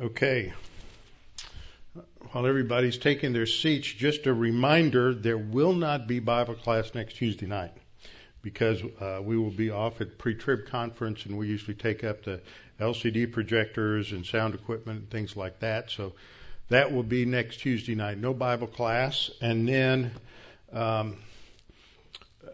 [0.00, 0.54] Okay.
[2.32, 7.16] While everybody's taking their seats, just a reminder there will not be Bible class next
[7.16, 7.72] Tuesday night
[8.40, 12.24] because uh, we will be off at pre trib conference and we usually take up
[12.24, 12.40] the
[12.80, 15.90] LCD projectors and sound equipment and things like that.
[15.90, 16.14] So
[16.70, 18.16] that will be next Tuesday night.
[18.16, 19.30] No Bible class.
[19.42, 20.12] And then
[20.72, 21.18] um,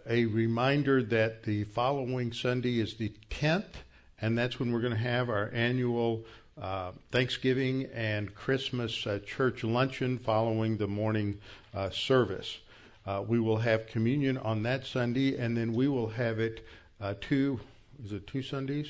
[0.04, 3.84] a reminder that the following Sunday is the 10th,
[4.20, 6.24] and that's when we're going to have our annual
[6.61, 11.38] uh, Thanksgiving and Christmas uh, church luncheon following the morning
[11.74, 12.59] uh, service.
[13.06, 16.66] Uh, we will have communion on that Sunday, and then we will have it
[17.00, 17.61] uh, two,
[18.05, 18.88] is it two Sundays?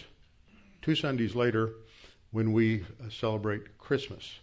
[0.80, 1.72] Two Sundays later
[2.30, 4.38] when we celebrate Christmas.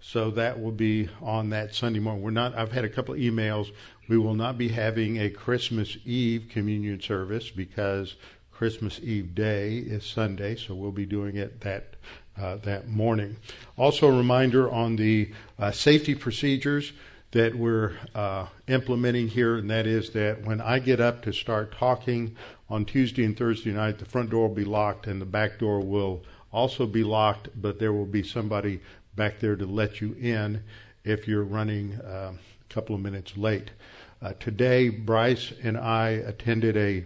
[0.00, 2.22] So that will be on that Sunday morning.
[2.22, 2.56] We're not.
[2.56, 3.72] I've had a couple of emails.
[4.08, 8.16] We will not be having a Christmas Eve communion service because
[8.52, 10.56] Christmas Eve day is Sunday.
[10.56, 11.95] So we'll be doing it that
[12.40, 13.36] uh, that morning.
[13.76, 16.92] Also, a reminder on the uh, safety procedures
[17.32, 21.72] that we're uh, implementing here, and that is that when I get up to start
[21.72, 22.36] talking
[22.70, 25.80] on Tuesday and Thursday night, the front door will be locked and the back door
[25.80, 28.80] will also be locked, but there will be somebody
[29.14, 30.62] back there to let you in
[31.04, 33.70] if you're running uh, a couple of minutes late.
[34.22, 37.04] Uh, today, Bryce and I attended a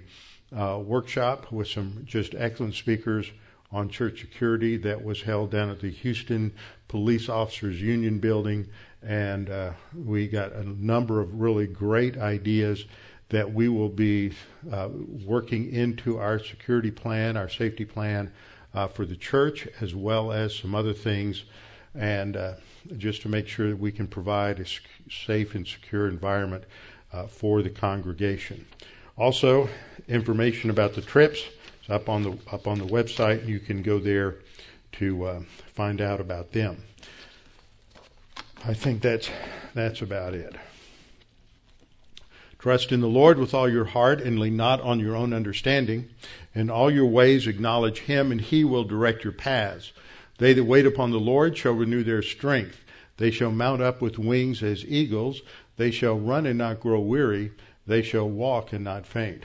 [0.56, 3.30] uh, workshop with some just excellent speakers
[3.72, 6.52] on church security that was held down at the Houston
[6.88, 8.68] Police Officers Union building.
[9.02, 12.84] And uh, we got a number of really great ideas
[13.28, 14.32] that we will be
[14.72, 14.88] uh,
[15.24, 18.32] working into our security plan, our safety plan
[18.74, 21.44] uh, for the church, as well as some other things.
[21.94, 22.54] And uh,
[22.96, 24.66] just to make sure that we can provide a
[25.10, 26.64] safe and secure environment
[27.12, 28.66] uh, for the congregation.
[29.16, 29.68] Also,
[30.08, 31.42] information about the trips
[31.90, 33.46] up on the up on the website.
[33.46, 34.36] You can go there
[34.92, 35.40] to uh,
[35.72, 36.84] find out about them.
[38.64, 39.30] I think that's
[39.74, 40.56] that's about it.
[42.58, 46.10] Trust in the Lord with all your heart and lean not on your own understanding.
[46.54, 49.92] In all your ways acknowledge him and he will direct your paths.
[50.36, 52.84] They that wait upon the Lord shall renew their strength.
[53.16, 55.40] They shall mount up with wings as eagles.
[55.78, 57.52] They shall run and not grow weary.
[57.86, 59.44] They shall walk and not faint.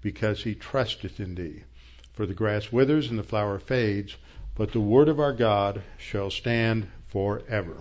[0.00, 1.64] because he trusteth in thee.
[2.12, 4.16] For the grass withers and the flower fades,
[4.54, 7.78] but the word of our God shall stand forever.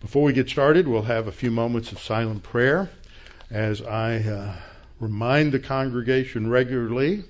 [0.00, 2.90] Before we get started, we'll have a few moments of silent prayer
[3.50, 4.56] as I uh,
[5.00, 7.24] remind the congregation regularly.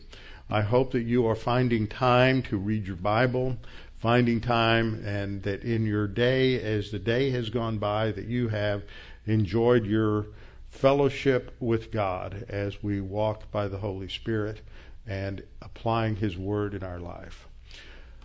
[0.50, 3.58] I hope that you are finding time to read your Bible,
[3.98, 8.48] finding time, and that in your day, as the day has gone by, that you
[8.48, 8.82] have
[9.26, 10.26] enjoyed your
[10.74, 14.60] fellowship with God as we walk by the Holy Spirit
[15.06, 17.46] and applying His Word in our life.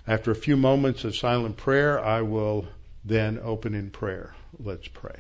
[0.08, 2.66] After a few moments of silent prayer, I will
[3.06, 4.34] then open in prayer.
[4.58, 5.20] Let's pray.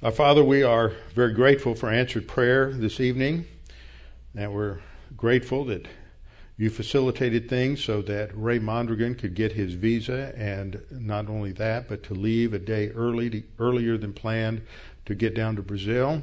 [0.00, 3.46] Our Father, we are very grateful for answered prayer this evening,
[4.36, 4.78] and we're
[5.18, 5.86] grateful that
[6.56, 11.88] you facilitated things so that Ray Mondragon could get his visa, and not only that,
[11.88, 14.62] but to leave a day early, to, earlier than planned,
[15.04, 16.22] to get down to Brazil.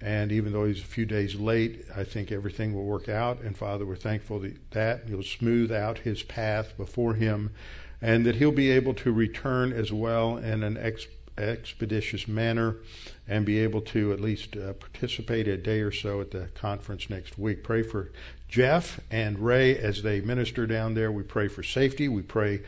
[0.00, 3.40] And even though he's a few days late, I think everything will work out.
[3.40, 7.50] And Father, we're thankful that, you'll smooth out his path before him,
[8.00, 11.06] and that he'll be able to return as well in an ex-
[11.38, 12.76] expeditious manner
[13.28, 17.10] and be able to at least uh, participate a day or so at the conference
[17.10, 17.62] next week.
[17.62, 18.12] Pray for
[18.48, 21.10] Jeff and Ray as they minister down there.
[21.10, 22.08] We pray for safety.
[22.08, 22.62] We pray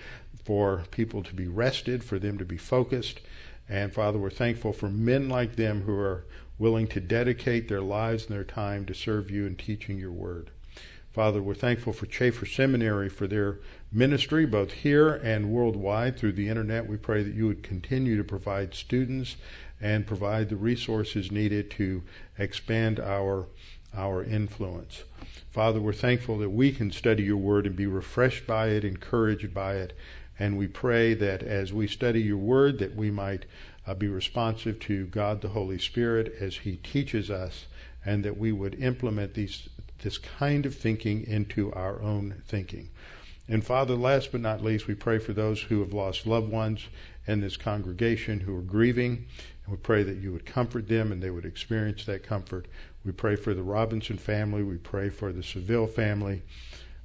[0.44, 3.20] for people to be rested, for them to be focused.
[3.68, 6.24] And Father, we're thankful for men like them who are
[6.58, 10.50] willing to dedicate their lives and their time to serve you in teaching your word.
[11.12, 13.58] Father, we're thankful for Chafer Seminary for their
[13.90, 16.86] ministry, both here and worldwide through the internet.
[16.86, 19.36] We pray that you would continue to provide students
[19.80, 22.02] and provide the resources needed to
[22.38, 23.46] expand our
[23.94, 25.04] our influence.
[25.50, 29.52] Father, we're thankful that we can study your word and be refreshed by it, encouraged
[29.52, 29.96] by it,
[30.38, 33.44] and we pray that as we study your word that we might
[33.86, 37.66] uh, be responsive to God the Holy Spirit as He teaches us,
[38.04, 39.68] and that we would implement these
[40.02, 42.88] this kind of thinking into our own thinking.
[43.48, 46.86] And Father, last but not least, we pray for those who have lost loved ones
[47.26, 49.26] in this congregation who are grieving.
[49.64, 52.66] And we pray that you would comfort them and they would experience that comfort.
[53.08, 54.62] We pray for the Robinson family.
[54.62, 56.42] We pray for the Seville family.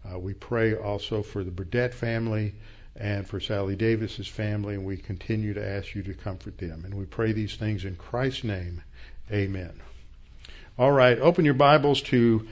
[0.04, 2.56] Uh, we pray also for the Burdett family
[2.98, 6.84] and for Sally Davis's family, and we continue to ask you to comfort them.
[6.84, 8.84] And we pray these things in Christ's name.
[9.32, 9.80] Amen.
[10.78, 12.50] All right, open your Bibles to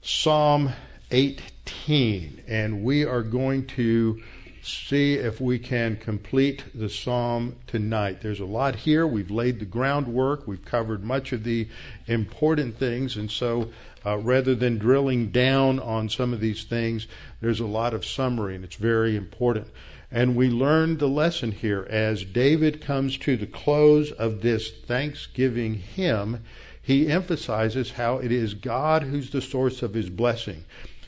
[0.00, 0.70] Psalm
[1.10, 4.22] 18, and we are going to
[4.64, 8.20] see if we can complete the psalm tonight.
[8.22, 9.06] There's a lot here.
[9.06, 10.46] We've laid the groundwork.
[10.46, 11.68] We've covered much of the
[12.06, 13.70] important things, and so
[14.06, 17.06] uh, rather than drilling down on some of these things,
[17.40, 19.68] there's a lot of summary, and it's very important.
[20.10, 25.74] And we learn the lesson here as David comes to the close of this Thanksgiving
[25.74, 26.44] hymn.
[26.80, 30.64] He emphasizes how it is God who's the source of his blessing.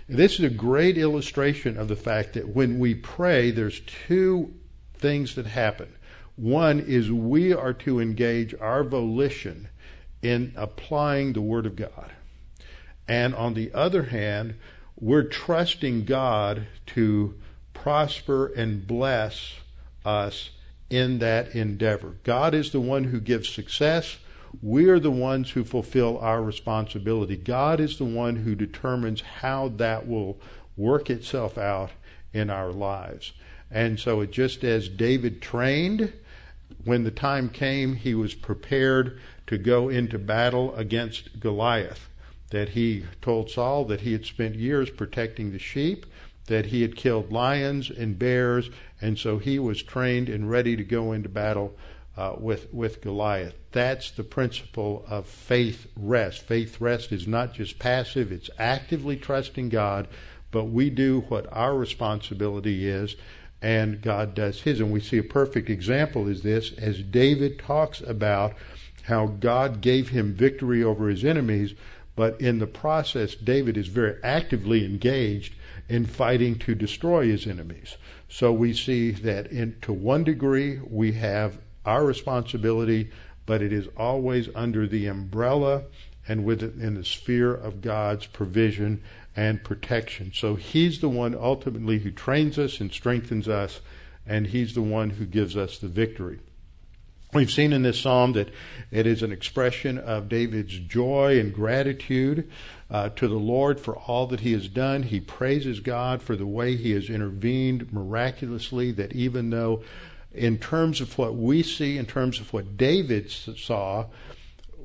[0.08, 4.54] This is a great illustration of the fact that when we pray, there's two
[4.94, 5.94] things that happen.
[6.36, 9.68] One is we are to engage our volition
[10.22, 12.12] in applying the Word of God.
[13.08, 14.54] And on the other hand,
[14.98, 17.34] we're trusting God to
[17.74, 19.54] prosper and bless
[20.04, 20.50] us
[20.88, 22.16] in that endeavor.
[22.22, 24.18] God is the one who gives success.
[24.62, 27.36] We are the ones who fulfill our responsibility.
[27.36, 30.40] God is the one who determines how that will
[30.76, 31.90] work itself out
[32.32, 33.32] in our lives.
[33.70, 36.12] And so, it just as David trained,
[36.84, 42.08] when the time came, he was prepared to go into battle against Goliath
[42.50, 46.06] that he told Saul that he had spent years protecting the sheep,
[46.46, 48.70] that he had killed lions and bears,
[49.00, 51.76] and so he was trained and ready to go into battle
[52.16, 53.54] uh, with with Goliath.
[53.72, 56.42] That's the principle of faith rest.
[56.42, 60.08] Faith rest is not just passive; it's actively trusting God,
[60.50, 63.16] but we do what our responsibility is,
[63.60, 64.80] and God does His.
[64.80, 68.54] And we see a perfect example is this as David talks about
[69.04, 71.74] how God gave him victory over his enemies
[72.16, 75.54] but in the process, David is very actively engaged
[75.88, 77.98] in fighting to destroy his enemies.
[78.28, 83.10] So we see that in, to one degree, we have our responsibility,
[83.46, 85.84] but it is always under the umbrella
[86.28, 89.02] and within the sphere of God's provision
[89.36, 90.32] and protection.
[90.34, 93.80] So He's the one ultimately who trains us and strengthens us,
[94.26, 96.40] and He's the one who gives us the victory.
[97.32, 98.48] We've seen in this psalm that
[98.90, 102.48] it is an expression of David's joy and gratitude
[102.90, 105.02] uh, to the Lord for all that he has done.
[105.02, 109.82] He praises God for the way he has intervened miraculously, that even though,
[110.36, 114.06] in terms of what we see, in terms of what David saw,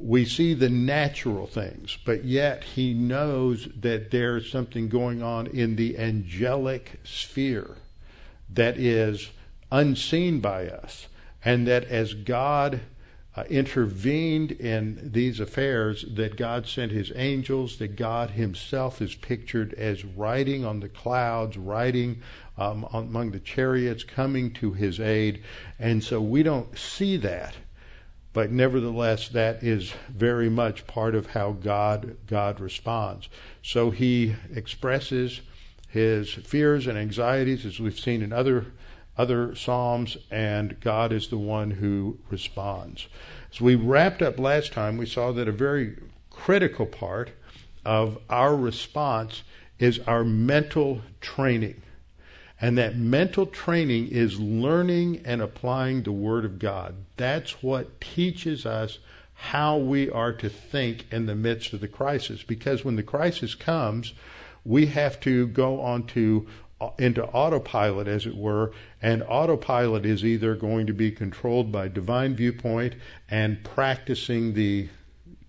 [0.01, 5.75] we see the natural things, but yet he knows that there's something going on in
[5.75, 7.77] the angelic sphere
[8.49, 9.29] that is
[9.71, 11.07] unseen by us
[11.45, 12.81] and that as God
[13.35, 19.73] uh, intervened in these affairs, that God sent his angels, that God himself is pictured
[19.75, 22.21] as riding on the clouds, riding
[22.61, 25.41] um, among the chariots, coming to his aid.
[25.79, 27.55] And so we don't see that.
[28.33, 33.27] But nevertheless, that is very much part of how God God responds.
[33.61, 35.41] So he expresses
[35.89, 38.67] his fears and anxieties, as we've seen in other
[39.17, 43.07] other Psalms, and God is the one who responds.
[43.51, 45.97] As we wrapped up last time, we saw that a very
[46.29, 47.31] critical part
[47.83, 49.43] of our response
[49.77, 51.81] is our mental training.
[52.61, 56.95] And that mental training is learning and applying the Word of God.
[57.17, 58.99] That's what teaches us
[59.33, 62.43] how we are to think in the midst of the crisis.
[62.43, 64.13] Because when the crisis comes,
[64.63, 66.47] we have to go on to
[66.79, 71.87] uh, into autopilot, as it were, and autopilot is either going to be controlled by
[71.87, 72.95] divine viewpoint
[73.29, 74.89] and practicing the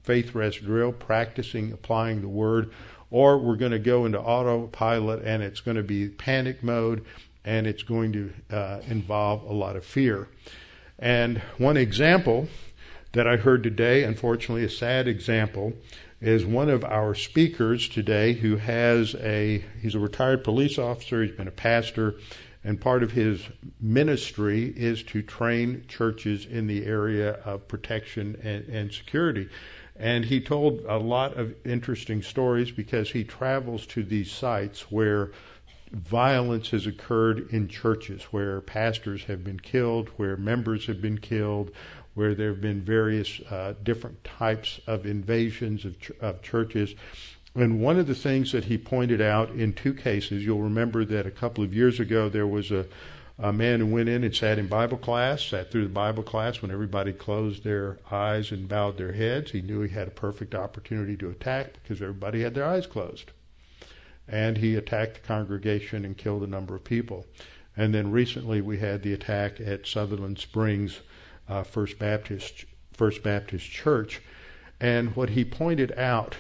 [0.03, 2.71] faith rest drill, practicing applying the word,
[3.13, 7.05] or we're going to go into autopilot and it's going to be panic mode
[7.45, 10.29] and it's going to uh, involve a lot of fear.
[10.99, 12.49] And one example
[13.13, 15.75] that I heard today, unfortunately, a sad example,
[16.23, 21.35] is one of our speakers today who has a he's a retired police officer he's
[21.35, 22.15] been a pastor
[22.63, 23.43] and part of his
[23.81, 29.49] ministry is to train churches in the area of protection and, and security
[29.97, 35.33] and he told a lot of interesting stories because he travels to these sites where
[35.93, 41.71] violence has occurred in churches where pastors have been killed, where members have been killed,
[42.15, 46.95] where there have been various uh, different types of invasions of, ch- of churches.
[47.55, 51.27] And one of the things that he pointed out in two cases, you'll remember that
[51.27, 52.87] a couple of years ago there was a,
[53.43, 56.63] a man who went in and sat in Bible class, sat through the Bible class
[56.63, 59.51] when everybody closed their eyes and bowed their heads.
[59.51, 63.33] He knew he had a perfect opportunity to attack because everybody had their eyes closed.
[64.29, 67.27] And he attacked the congregation and killed a number of people.
[67.77, 71.01] And then recently we had the attack at Sutherland Springs
[71.49, 74.21] uh, First Baptist First Baptist Church,
[74.79, 76.37] and what he pointed out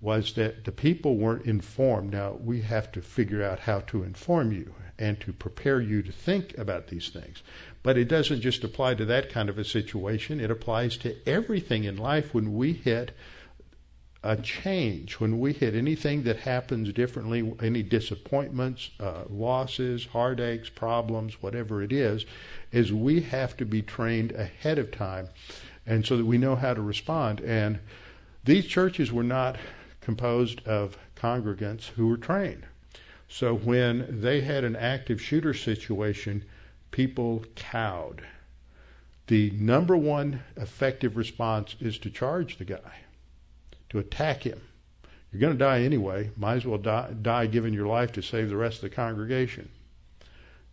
[0.00, 2.12] was that the people weren't informed.
[2.12, 6.12] Now we have to figure out how to inform you and to prepare you to
[6.12, 7.42] think about these things.
[7.82, 10.40] But it doesn't just apply to that kind of a situation.
[10.40, 13.12] It applies to everything in life when we hit
[14.22, 21.40] a change, when we hit anything that happens differently, any disappointments, uh, losses, heartaches, problems,
[21.42, 22.24] whatever it is,
[22.72, 25.28] is we have to be trained ahead of time
[25.86, 27.40] and so that we know how to respond.
[27.40, 27.78] And
[28.44, 29.56] these churches were not
[30.06, 32.64] composed of congregants who were trained.
[33.26, 36.44] So when they had an active shooter situation,
[36.92, 38.24] people cowed.
[39.26, 43.00] The number one effective response is to charge the guy
[43.88, 44.60] to attack him.
[45.32, 46.30] You're going to die anyway.
[46.36, 49.70] Might as well die, die giving your life to save the rest of the congregation.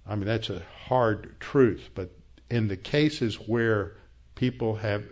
[0.07, 2.11] I mean, that's a hard truth, but
[2.51, 3.93] in the cases where
[4.35, 5.05] people have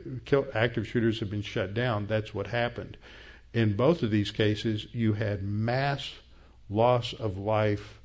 [0.54, 2.98] active shooters have been shut down, that's what happened.
[3.54, 6.14] In both of these cases, you had mass
[6.70, 8.00] loss of life,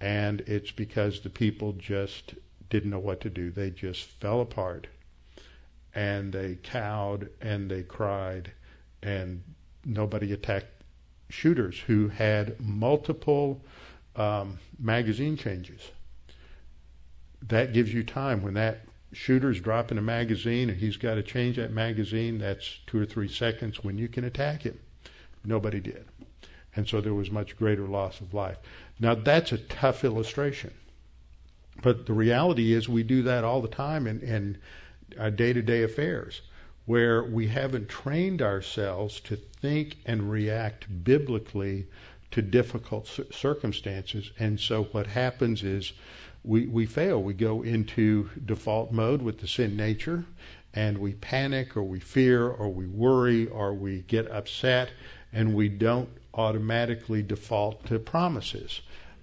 [0.00, 2.34] and it's because the people just
[2.70, 3.50] didn't know what to do.
[3.50, 4.86] They just fell apart,
[5.94, 8.52] and they cowed and they cried
[9.02, 9.42] and
[9.84, 10.82] nobody attacked
[11.28, 13.60] shooters who had multiple
[14.16, 15.90] um, magazine changes.
[17.46, 18.80] That gives you time when that
[19.12, 22.38] shooter's dropping a magazine and he's got to change that magazine.
[22.38, 24.78] That's two or three seconds when you can attack him.
[25.44, 26.04] Nobody did,
[26.74, 28.58] and so there was much greater loss of life.
[29.00, 30.74] Now that's a tough illustration,
[31.82, 34.58] but the reality is we do that all the time in, in
[35.18, 36.42] our day-to-day affairs
[36.84, 41.86] where we haven't trained ourselves to think and react biblically
[42.30, 44.32] to difficult circumstances.
[44.38, 45.92] And so what happens is
[46.44, 47.22] we, we fail.
[47.22, 50.24] We go into default mode with the sin nature
[50.74, 54.90] and we panic or we fear or we worry or we get upset
[55.32, 58.80] and we don't automatically default to promises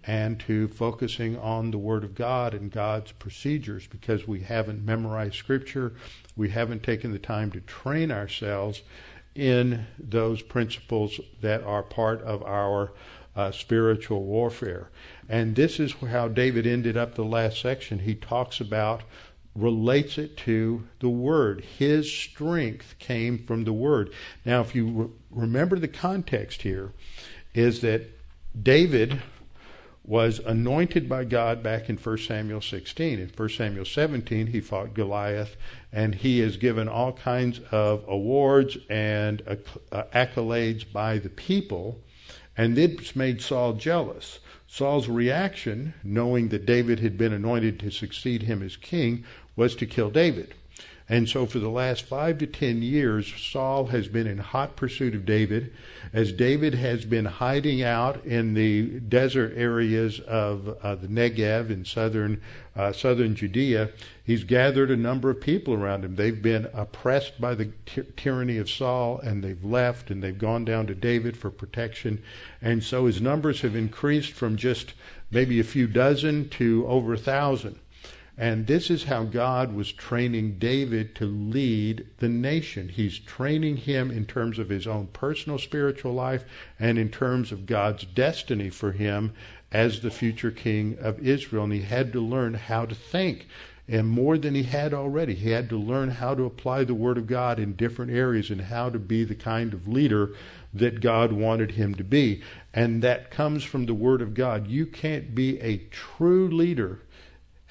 [0.08, 5.36] and to focusing on the Word of God and God's procedures because we haven't memorized
[5.36, 5.94] Scripture,
[6.36, 8.84] we haven't taken the time to train ourselves
[9.34, 12.92] in those principles that are part of our
[13.36, 14.90] uh, spiritual warfare.
[15.28, 18.00] And this is how David ended up the last section.
[18.00, 19.04] He talks about,
[19.56, 21.66] relates it to the Word.
[21.78, 24.14] His strength came from the Word.
[24.46, 26.94] Now, if you re- remember the context here,
[27.54, 28.12] is that
[28.62, 29.22] David
[30.08, 33.20] was anointed by God back in 1 Samuel 16.
[33.20, 35.56] In 1 Samuel 17, he fought Goliath,
[35.92, 39.42] and he is given all kinds of awards and
[39.92, 42.00] uh, accolades by the people,
[42.58, 44.40] and this made Saul jealous.
[44.68, 49.24] Saul's reaction, knowing that David had been anointed to succeed him as king,
[49.56, 50.54] was to kill David.
[51.08, 55.14] And so for the last five to ten years, Saul has been in hot pursuit
[55.14, 55.72] of David,
[56.12, 61.86] as David has been hiding out in the desert areas of uh, the Negev in
[61.86, 62.42] southern
[62.76, 63.92] uh, southern Judea.
[64.24, 66.16] He's gathered a number of people around him.
[66.16, 70.66] They've been oppressed by the ty- tyranny of Saul, and they've left, and they've gone
[70.66, 72.24] down to David for protection.
[72.64, 74.94] And so his numbers have increased from just
[75.30, 77.78] maybe a few dozen to over a thousand.
[78.38, 82.90] And this is how God was training David to lead the nation.
[82.90, 86.44] He's training him in terms of his own personal spiritual life
[86.78, 89.34] and in terms of God's destiny for him
[89.72, 91.64] as the future king of Israel.
[91.64, 93.48] And he had to learn how to think.
[93.88, 97.18] And more than he had already, he had to learn how to apply the Word
[97.18, 100.32] of God in different areas and how to be the kind of leader
[100.74, 102.42] that God wanted him to be.
[102.74, 104.68] And that comes from the Word of God.
[104.68, 107.02] You can't be a true leader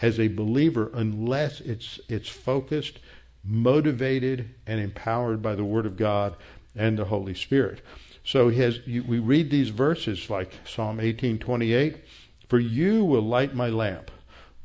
[0.04, 2.96] as a believer unless it's it's focused,
[3.42, 6.36] motivated, and empowered by the Word of God
[6.76, 7.80] and the Holy Spirit.
[8.22, 8.80] So has.
[8.86, 11.96] We read these verses like Psalm eighteen twenty eight.
[12.48, 14.10] For you will light my lamp.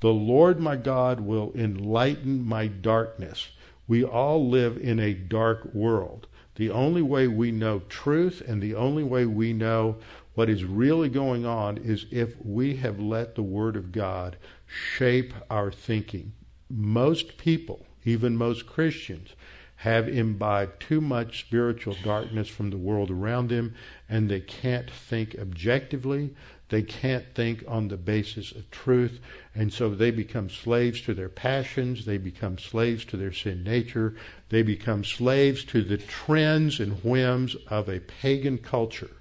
[0.01, 3.49] The Lord my God will enlighten my darkness.
[3.87, 6.27] We all live in a dark world.
[6.55, 9.95] The only way we know truth and the only way we know
[10.35, 14.37] what is really going on is if we have let the Word of God
[14.69, 16.33] shape our thinking.
[16.69, 19.29] Most people, even most Christians,
[19.77, 23.73] have imbibed too much spiritual darkness from the world around them,
[24.09, 26.35] and they can't think objectively.
[26.67, 29.19] They can't think on the basis of truth,
[29.55, 32.05] and so they become slaves to their passions.
[32.05, 34.15] They become slaves to their sin nature.
[34.49, 39.11] They become slaves to the trends and whims of a pagan culture,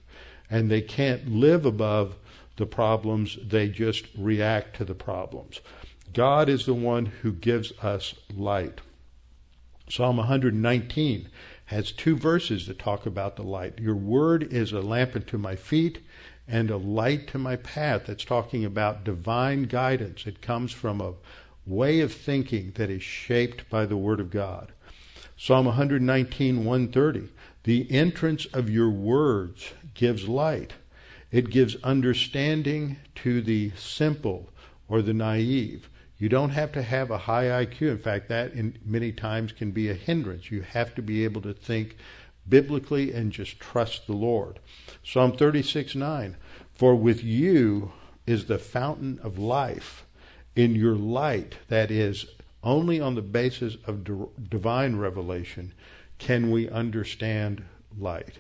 [0.51, 2.17] and they can't live above
[2.59, 3.39] the problems.
[3.43, 5.61] They just react to the problems.
[6.13, 8.81] God is the one who gives us light.
[9.89, 11.29] Psalm 119
[11.67, 13.79] has two verses that talk about the light.
[13.79, 16.01] Your word is a lamp unto my feet
[16.47, 18.05] and a light to my path.
[18.07, 20.27] That's talking about divine guidance.
[20.27, 21.15] It comes from a
[21.67, 24.73] way of thinking that is shaped by the word of God.
[25.37, 27.29] Psalm 119, 130.
[27.65, 30.73] The entrance of your words gives light.
[31.31, 34.49] It gives understanding to the simple
[34.89, 35.91] or the naive.
[36.19, 37.91] You don't have to have a high IQ.
[37.91, 40.51] In fact, that in many times can be a hindrance.
[40.51, 41.97] You have to be able to think
[42.49, 44.59] biblically and just trust the Lord.
[45.05, 46.37] Psalm 36 9.
[46.73, 47.93] For with you
[48.27, 50.07] is the fountain of life.
[50.57, 52.27] In your light, that is,
[52.65, 54.05] only on the basis of
[54.51, 55.73] divine revelation,
[56.19, 57.65] can we understand
[57.97, 58.39] light.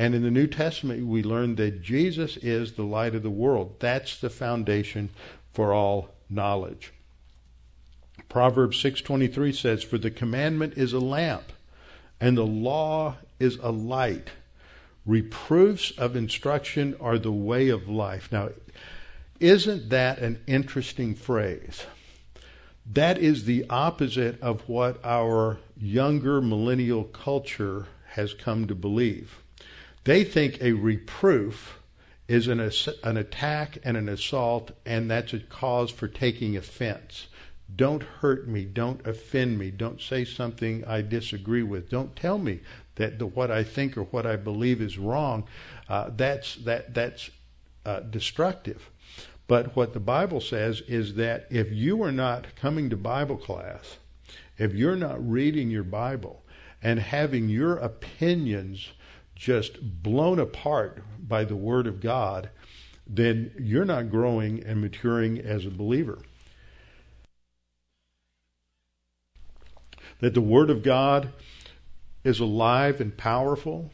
[0.00, 3.76] And in the New Testament, we learn that Jesus is the light of the world.
[3.80, 5.10] That's the foundation
[5.52, 6.94] for all knowledge.
[8.30, 11.52] Proverbs 6:23 says, "For the commandment is a lamp,
[12.18, 14.30] and the law is a light.
[15.04, 18.52] Reproofs of instruction are the way of life." Now,
[19.38, 21.84] isn't that an interesting phrase?
[22.90, 29.42] That is the opposite of what our younger millennial culture has come to believe.
[30.04, 31.78] They think a reproof
[32.26, 32.60] is an,
[33.02, 37.26] an attack and an assault, and that's a cause for taking offense.
[37.74, 38.64] Don't hurt me.
[38.64, 39.70] Don't offend me.
[39.70, 41.90] Don't say something I disagree with.
[41.90, 42.60] Don't tell me
[42.96, 45.44] that the, what I think or what I believe is wrong.
[45.88, 47.30] Uh, that's that that's
[47.84, 48.90] uh, destructive.
[49.46, 53.96] But what the Bible says is that if you are not coming to Bible class,
[54.58, 56.44] if you're not reading your Bible
[56.82, 58.92] and having your opinions
[59.40, 62.50] just blown apart by the Word of God,
[63.06, 66.18] then you're not growing and maturing as a believer.
[70.18, 71.32] That the Word of God
[72.22, 73.90] is alive and powerful,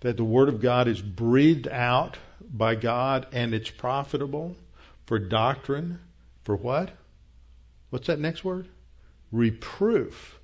[0.00, 4.54] that the Word of God is breathed out by God and it's profitable
[5.06, 5.98] for doctrine,
[6.42, 6.90] for what?
[7.88, 8.68] What's that next word?
[9.32, 10.38] Reproof,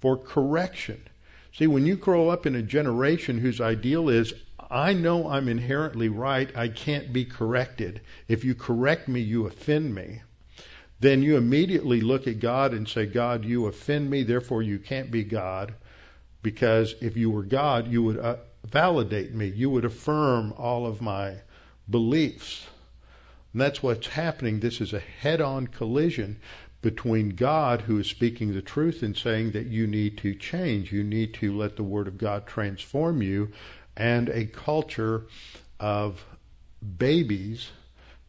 [0.00, 1.02] for correction
[1.56, 4.34] See, when you grow up in a generation whose ideal is,
[4.70, 8.00] I know I'm inherently right, I can't be corrected.
[8.26, 10.22] If you correct me, you offend me.
[10.98, 15.12] Then you immediately look at God and say, God, you offend me, therefore you can't
[15.12, 15.74] be God.
[16.42, 21.00] Because if you were God, you would uh, validate me, you would affirm all of
[21.00, 21.36] my
[21.88, 22.66] beliefs.
[23.52, 24.58] And that's what's happening.
[24.58, 26.40] This is a head on collision
[26.84, 30.92] between God, who is speaking the truth, and saying that you need to change.
[30.92, 33.50] You need to let the Word of God transform you,
[33.96, 35.22] and a culture
[35.80, 36.26] of
[36.98, 37.70] babies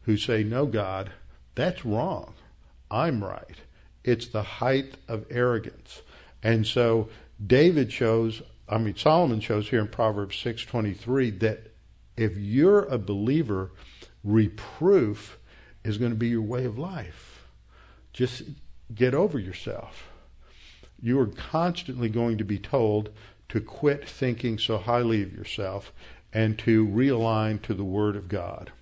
[0.04, 1.12] who say, No, God,
[1.54, 2.32] that's wrong.
[2.90, 3.58] I'm right.
[4.04, 6.00] It's the height of arrogance.
[6.42, 7.10] And so
[7.46, 11.74] David shows, I mean Solomon shows here in Proverbs 6:23 that
[12.16, 13.72] if you're a believer,
[14.24, 15.38] reproof
[15.84, 17.35] is going to be your way of life
[18.16, 18.42] just
[18.94, 20.08] get over yourself.
[21.00, 23.10] You are constantly going to be told
[23.50, 25.92] to quit thinking so highly of yourself
[26.32, 28.72] and to realign to the Word of God.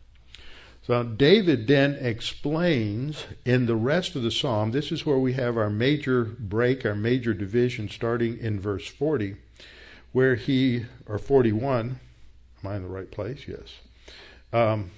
[0.86, 5.56] So David then explains in the rest of the psalm, this is where we have
[5.56, 9.34] our major break, our major division starting in verse 40,
[10.12, 11.98] where he, or 41,
[12.62, 13.48] am I in the right place?
[13.48, 13.80] Yes.
[14.52, 14.92] Um,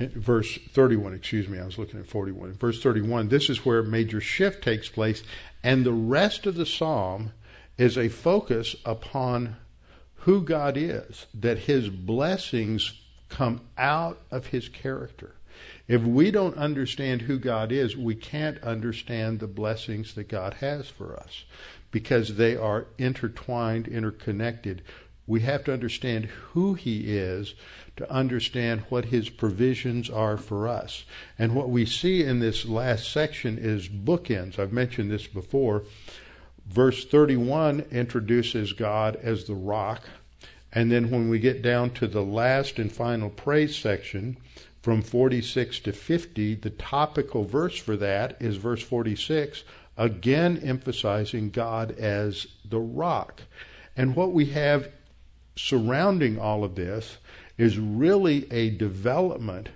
[0.00, 2.54] verse 31, excuse me, I was looking at 41.
[2.54, 5.22] verse 31, this is where a major shift takes place,
[5.62, 7.32] and the rest of the psalm
[7.76, 9.56] is a focus upon
[10.24, 15.34] who God is, that his blessings come out of his character.
[15.88, 20.88] If we don't understand who God is, we can't understand the blessings that God has
[20.88, 21.44] for us
[21.90, 24.82] because they are intertwined, interconnected.
[25.30, 27.54] We have to understand who he is
[27.96, 31.04] to understand what his provisions are for us.
[31.38, 34.58] And what we see in this last section is bookends.
[34.58, 35.84] I've mentioned this before.
[36.66, 40.02] Verse 31 introduces God as the rock.
[40.72, 44.36] And then when we get down to the last and final praise section,
[44.82, 49.62] from 46 to 50, the topical verse for that is verse 46,
[49.96, 53.42] again emphasizing God as the rock.
[53.96, 54.88] And what we have
[55.62, 57.18] surrounding all of this
[57.58, 59.68] is really a development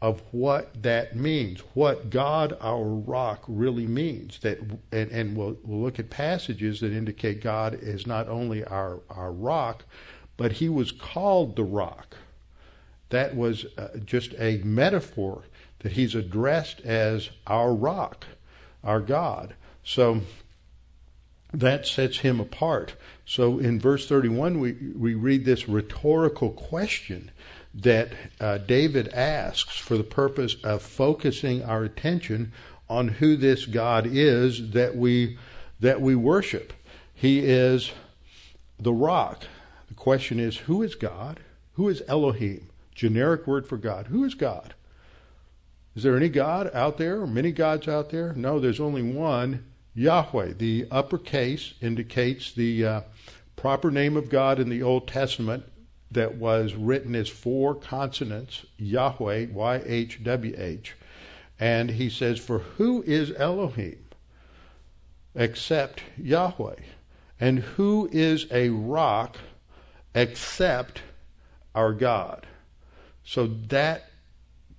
[0.00, 4.38] of what that means, what God our rock really means.
[4.40, 4.58] That
[4.92, 9.32] and, and we'll, we'll look at passages that indicate God is not only our, our
[9.32, 9.84] rock,
[10.36, 12.16] but he was called the rock.
[13.10, 15.44] That was uh, just a metaphor
[15.80, 18.26] that he's addressed as our rock,
[18.82, 19.54] our God.
[19.84, 20.22] So
[21.52, 22.94] that sets him apart.
[23.24, 27.30] So in verse 31, we, we read this rhetorical question
[27.74, 32.52] that uh, David asks for the purpose of focusing our attention
[32.88, 35.38] on who this God is that we
[35.78, 36.72] that we worship.
[37.12, 37.92] He is
[38.78, 39.44] the rock.
[39.88, 41.40] The question is, who is God?
[41.74, 42.68] Who is Elohim?
[42.94, 44.06] Generic word for God.
[44.06, 44.74] Who is God?
[45.94, 48.32] Is there any God out there or many gods out there?
[48.34, 49.64] No, there's only one,
[49.96, 50.52] Yahweh.
[50.52, 53.00] The uppercase indicates the uh,
[53.56, 55.64] proper name of God in the Old Testament
[56.10, 60.94] that was written as four consonants, Yahweh, Y H W H.
[61.58, 64.04] And he says, For who is Elohim
[65.34, 66.76] except Yahweh?
[67.40, 69.38] And who is a rock
[70.14, 71.02] except
[71.74, 72.46] our God?
[73.24, 74.10] So that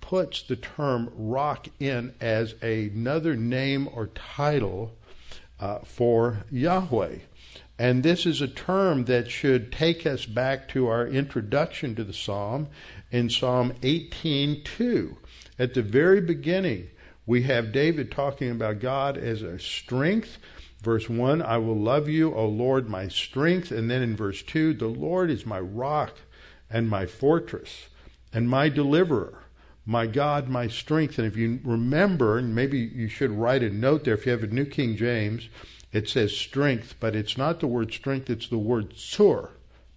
[0.00, 4.96] puts the term rock in as another name or title
[5.60, 7.18] uh, for Yahweh.
[7.78, 12.12] And this is a term that should take us back to our introduction to the
[12.12, 12.68] psalm
[13.10, 15.16] in Psalm 18:2.
[15.58, 16.88] At the very beginning,
[17.24, 20.38] we have David talking about God as a strength.
[20.82, 23.70] Verse 1, I will love you, O Lord, my strength.
[23.70, 26.14] And then in verse 2, the Lord is my rock
[26.70, 27.88] and my fortress
[28.32, 29.42] and my deliverer,
[29.88, 31.18] my God, my strength.
[31.18, 34.42] And if you remember, and maybe you should write a note there if you have
[34.42, 35.48] a New King James,
[35.92, 39.48] it says strength, but it's not the word strength, it's the word tzur.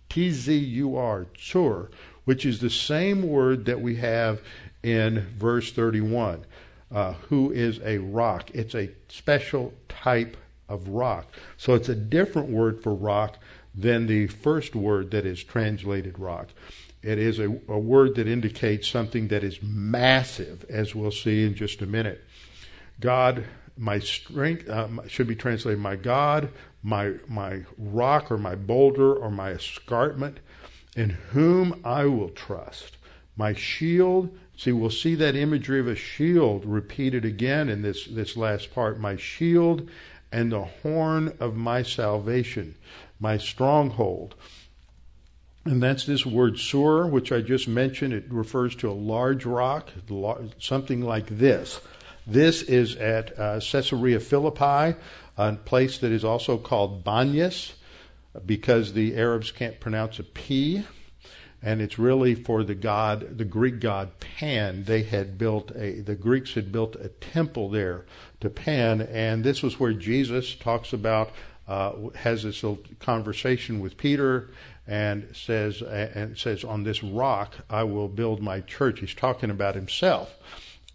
[0.08, 1.90] T Z U R, tzur,
[2.24, 4.42] which is the same word that we have
[4.82, 6.46] in verse 31,
[6.90, 8.50] uh, who is a rock.
[8.54, 10.38] It's a special type
[10.70, 11.28] of rock.
[11.58, 13.40] So it's a different word for rock
[13.76, 16.48] than the first word that is translated rock.
[17.04, 21.56] It is a, a word that indicates something that is massive, as we'll see in
[21.56, 22.24] just a minute.
[23.00, 23.46] God
[23.82, 26.50] my strength uh, should be translated my God,
[26.84, 30.40] my my rock or my boulder or my escarpment,
[30.96, 32.98] in whom I will trust.
[33.36, 34.38] My shield.
[34.56, 39.00] See, we'll see that imagery of a shield repeated again in this this last part.
[39.00, 39.90] My shield
[40.32, 42.76] and the horn of my salvation,
[43.20, 44.36] my stronghold.
[45.64, 48.14] And that's this word tzur, which I just mentioned.
[48.14, 49.90] It refers to a large rock,
[50.60, 51.80] something like this.
[52.26, 54.98] This is at uh, Caesarea Philippi,
[55.38, 57.74] a place that is also called Banyas,
[58.46, 60.84] because the Arabs can't pronounce a P.
[61.64, 64.86] And it's really for the god, the Greek god Pan.
[64.86, 68.06] They had built a, the Greeks had built a temple there
[68.40, 71.30] to Pan, and this was where Jesus talks about,
[71.68, 74.50] uh, has this little conversation with Peter,
[74.88, 79.00] and says, and says, on this rock I will build my church.
[79.00, 80.36] He's talking about himself.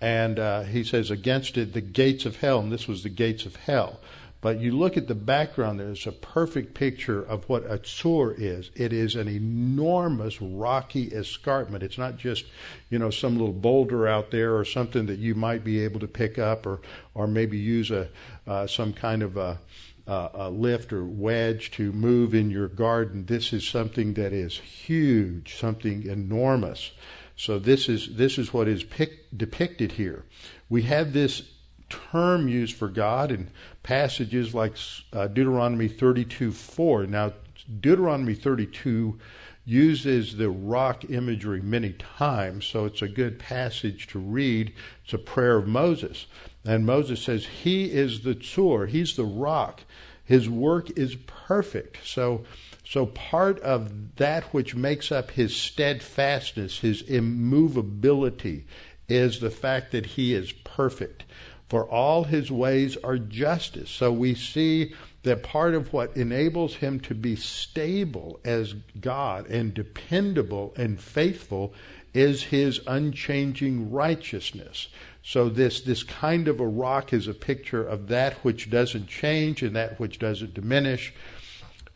[0.00, 3.46] And uh, he says, against it, the gates of hell, and this was the gates
[3.46, 4.00] of hell.
[4.42, 8.70] But you look at the background, there's a perfect picture of what a tzur is.
[8.76, 11.82] It is an enormous rocky escarpment.
[11.82, 12.44] It's not just,
[12.90, 16.06] you know, some little boulder out there or something that you might be able to
[16.06, 16.80] pick up or,
[17.14, 18.08] or maybe use a,
[18.46, 19.58] uh, some kind of a,
[20.06, 23.26] a lift or wedge to move in your garden.
[23.26, 26.92] This is something that is huge, something enormous.
[27.36, 30.24] So this is this is what is pic- depicted here.
[30.68, 31.42] We have this
[31.88, 33.50] term used for God in
[33.82, 34.76] passages like
[35.12, 37.06] uh, Deuteronomy 32 4.
[37.06, 37.32] Now,
[37.80, 39.18] Deuteronomy 32
[39.64, 44.72] uses the rock imagery many times, so it's a good passage to read.
[45.04, 46.26] It's a prayer of Moses.
[46.66, 49.82] And Moses says, He is the tzur, He's the rock.
[50.24, 51.98] His work is perfect.
[52.04, 52.44] So
[52.86, 58.64] so part of that which makes up his steadfastness, his immovability,
[59.08, 61.24] is the fact that he is perfect.
[61.68, 63.90] For all his ways are justice.
[63.90, 69.74] So we see that part of what enables him to be stable as God and
[69.74, 71.74] dependable and faithful
[72.14, 74.88] is his unchanging righteousness.
[75.28, 79.60] So this this kind of a rock is a picture of that which doesn't change
[79.60, 81.12] and that which doesn't diminish.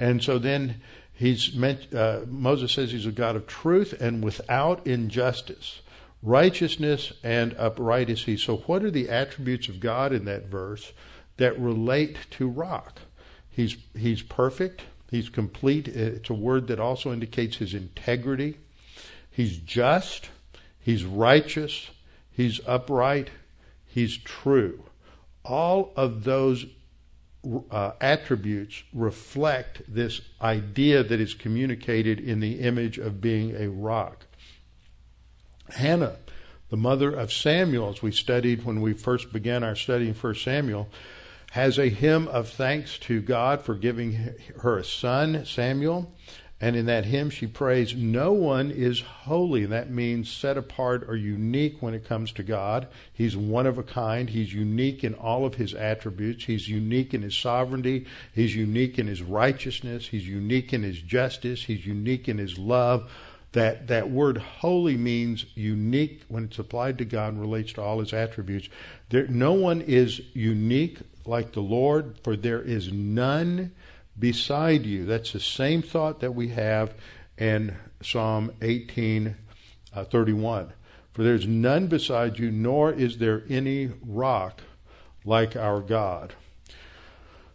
[0.01, 0.81] And so then
[1.13, 5.81] he's meant, uh, Moses says he's a God of truth and without injustice.
[6.25, 8.37] Righteousness and upright is he.
[8.37, 10.93] So, what are the attributes of God in that verse
[11.37, 12.99] that relate to rock?
[13.49, 15.87] He's, he's perfect, he's complete.
[15.87, 18.59] It's a word that also indicates his integrity.
[19.31, 20.31] He's just,
[20.81, 21.91] he's righteous,
[22.41, 23.31] he's upright,
[23.87, 24.85] he's true.
[25.45, 26.67] All of those
[27.71, 34.27] uh, attributes reflect this idea that is communicated in the image of being a rock.
[35.71, 36.17] Hannah,
[36.69, 40.35] the mother of Samuel, as we studied when we first began our study in 1
[40.35, 40.89] Samuel,
[41.53, 46.13] has a hymn of thanks to God for giving her a son, Samuel.
[46.63, 49.65] And in that hymn, she prays, No one is holy.
[49.65, 52.87] That means set apart or unique when it comes to God.
[53.11, 54.29] He's one of a kind.
[54.29, 56.45] He's unique in all of his attributes.
[56.45, 58.07] He's unique in his sovereignty.
[58.35, 60.09] He's unique in his righteousness.
[60.09, 61.65] He's unique in his justice.
[61.65, 63.11] He's unique in his love.
[63.53, 68.01] That, that word holy means unique when it's applied to God and relates to all
[68.01, 68.69] his attributes.
[69.09, 73.73] There, no one is unique like the Lord, for there is none
[74.21, 75.05] beside you.
[75.05, 76.95] That's the same thought that we have
[77.37, 79.35] in Psalm 18
[79.95, 80.73] uh, 31.
[81.13, 84.61] For there's none beside you, nor is there any rock
[85.25, 86.35] like our God.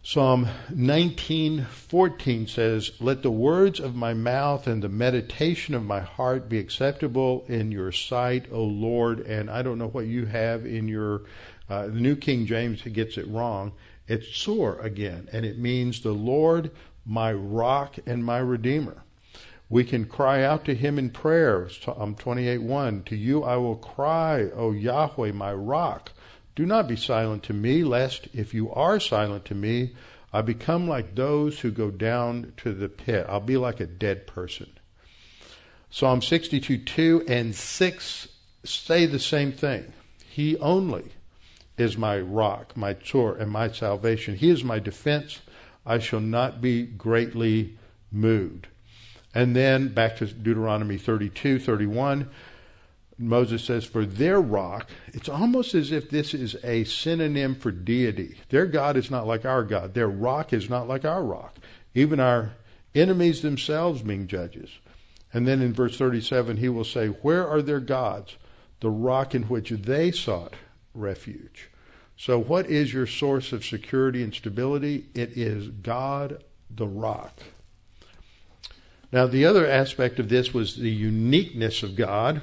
[0.02, 6.48] Psalm 19:14 says, "Let the words of my mouth and the meditation of my heart
[6.48, 10.86] be acceptable in your sight, O Lord." And I don't know what you have in
[10.86, 11.22] your
[11.68, 13.72] uh, the New King James gets it wrong.
[14.08, 16.70] It's Tzur again, and it means the Lord,
[17.04, 19.02] my rock and my redeemer.
[19.68, 21.68] We can cry out to him in prayer.
[21.68, 23.04] Psalm 28:1.
[23.06, 26.12] To you I will cry, O Yahweh, my rock.
[26.54, 29.94] Do not be silent to me, lest if you are silent to me,
[30.32, 33.26] I become like those who go down to the pit.
[33.28, 34.70] I'll be like a dead person.
[35.90, 38.28] Psalm 62 2 and 6
[38.64, 39.92] say the same thing.
[40.28, 41.15] He only
[41.76, 44.36] is my rock, my tzur, and my salvation.
[44.36, 45.40] He is my defense.
[45.84, 47.76] I shall not be greatly
[48.10, 48.68] moved.
[49.34, 52.28] And then back to Deuteronomy 32, 31,
[53.18, 58.38] Moses says, For their rock, it's almost as if this is a synonym for deity.
[58.48, 59.94] Their God is not like our God.
[59.94, 61.56] Their rock is not like our rock.
[61.94, 62.52] Even our
[62.94, 64.70] enemies themselves being judges.
[65.32, 68.36] And then in verse 37, he will say, Where are their gods?
[68.80, 70.54] The rock in which they sought
[70.96, 71.70] refuge.
[72.16, 75.06] So, what is your source of security and stability?
[75.14, 77.40] It is God the rock.
[79.12, 82.40] Now, the other aspect of this was the uniqueness of God,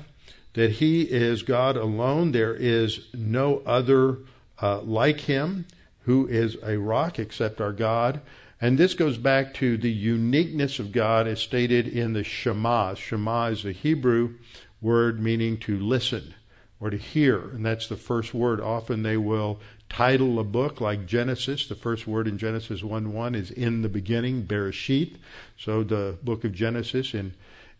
[0.53, 2.31] that He is God alone.
[2.31, 4.19] There is no other
[4.61, 5.65] uh, like Him
[6.01, 8.21] who is a rock except our God.
[8.61, 12.93] And this goes back to the uniqueness of God as stated in the Shema.
[12.93, 14.35] Shema is a Hebrew
[14.81, 16.33] word meaning to listen
[16.79, 17.39] or to hear.
[17.39, 18.59] And that's the first word.
[18.59, 19.59] Often they will
[19.89, 21.67] title a book like Genesis.
[21.67, 25.17] The first word in Genesis 1 1 is in the beginning, Bereshit.
[25.57, 27.33] So the book of Genesis in,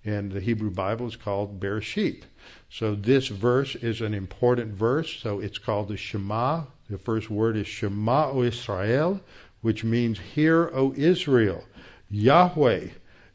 [0.04, 2.24] in the Hebrew Bible is called Bereshit.
[2.70, 5.20] So this verse is an important verse.
[5.20, 6.64] So it's called the Shema.
[6.90, 9.22] The first word is Shema O Israel,
[9.62, 11.64] which means hear, O Israel.
[12.10, 12.90] Yahweh,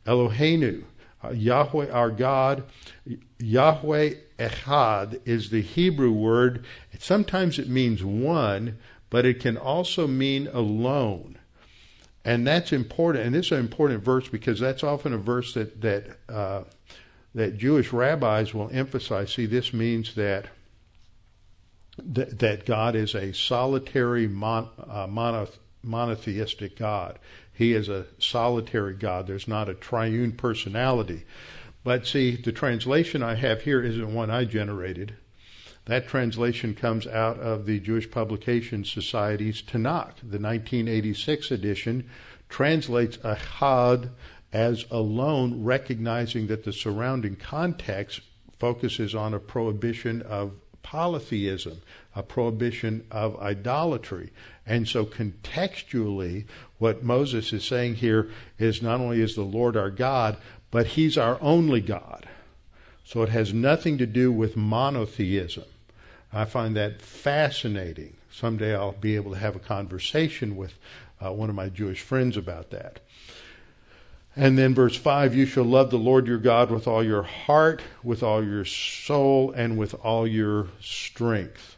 [0.07, 0.85] Eloheinu,
[1.33, 2.65] Yahweh our God,
[3.39, 6.65] Yahweh Echad is the Hebrew word.
[6.99, 8.79] Sometimes it means one,
[9.11, 11.39] but it can also mean alone.
[12.25, 13.27] And that's important.
[13.27, 16.65] And this is an important verse because that's often a verse that that uh,
[17.35, 19.33] that Jewish rabbis will emphasize.
[19.33, 20.47] See, this means that
[22.05, 27.19] that, God is a solitary mon, uh, monoth, monotheistic God.
[27.59, 29.27] He is a solitary God.
[29.27, 31.25] There's not a triune personality.
[31.83, 35.17] But see, the translation I have here isn't one I generated.
[35.87, 40.19] That translation comes out of the Jewish Publication Society's Tanakh.
[40.21, 42.09] The 1986 edition
[42.49, 44.11] translates Echad
[44.53, 48.21] as alone, recognizing that the surrounding context
[48.61, 50.53] focuses on a prohibition of
[50.85, 51.83] polytheism,
[52.19, 54.33] a prohibition of idolatry.
[54.67, 56.47] And so contextually,
[56.79, 58.29] what Moses is saying here
[58.59, 60.37] is not only is the Lord our God,
[60.73, 62.29] but He's our only God.
[63.05, 65.65] So it has nothing to do with monotheism.
[66.33, 68.17] I find that fascinating.
[68.33, 70.75] Someday I'll be able to have a conversation with
[71.25, 72.99] uh, one of my Jewish friends about that.
[74.35, 77.81] And then verse 5 You shall love the Lord your God with all your heart,
[78.03, 81.78] with all your soul, and with all your strength.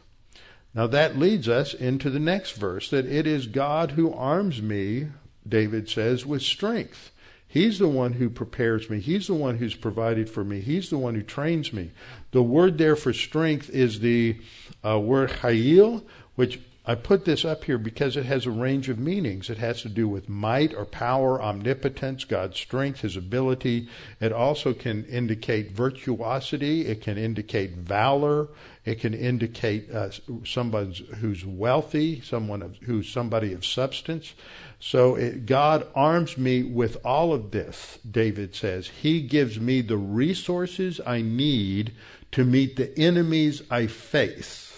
[0.73, 5.07] Now that leads us into the next verse that it is God who arms me,
[5.47, 7.11] David says, with strength.
[7.47, 9.01] He's the one who prepares me.
[9.01, 10.61] He's the one who's provided for me.
[10.61, 11.91] He's the one who trains me.
[12.31, 14.39] The word there for strength is the
[14.85, 16.03] uh, word chayil,
[16.35, 19.51] which I put this up here because it has a range of meanings.
[19.51, 23.87] It has to do with might or power, omnipotence, God's strength, His ability.
[24.19, 26.87] It also can indicate virtuosity.
[26.87, 28.47] It can indicate valor.
[28.83, 30.09] It can indicate uh,
[30.43, 34.33] someone who's wealthy, someone who's somebody of substance.
[34.79, 38.87] So it, God arms me with all of this, David says.
[38.87, 41.93] He gives me the resources I need
[42.31, 44.70] to meet the enemies I face.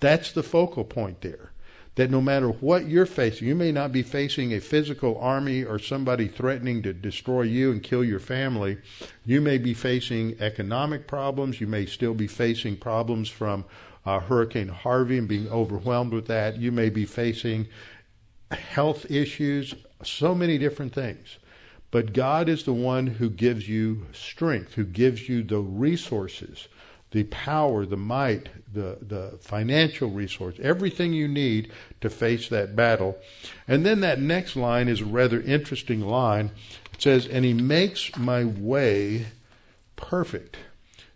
[0.00, 1.52] That's the focal point there.
[1.96, 5.80] That no matter what you're facing, you may not be facing a physical army or
[5.80, 8.78] somebody threatening to destroy you and kill your family.
[9.24, 11.60] You may be facing economic problems.
[11.60, 13.64] You may still be facing problems from
[14.06, 16.56] uh, Hurricane Harvey and being overwhelmed with that.
[16.58, 17.66] You may be facing
[18.52, 21.38] health issues, so many different things.
[21.90, 26.68] But God is the one who gives you strength, who gives you the resources,
[27.10, 33.16] the power, the might, the, the financial resource, everything you need to face that battle.
[33.66, 36.50] And then that next line is a rather interesting line.
[36.92, 39.26] It says, And he makes my way
[39.96, 40.58] perfect.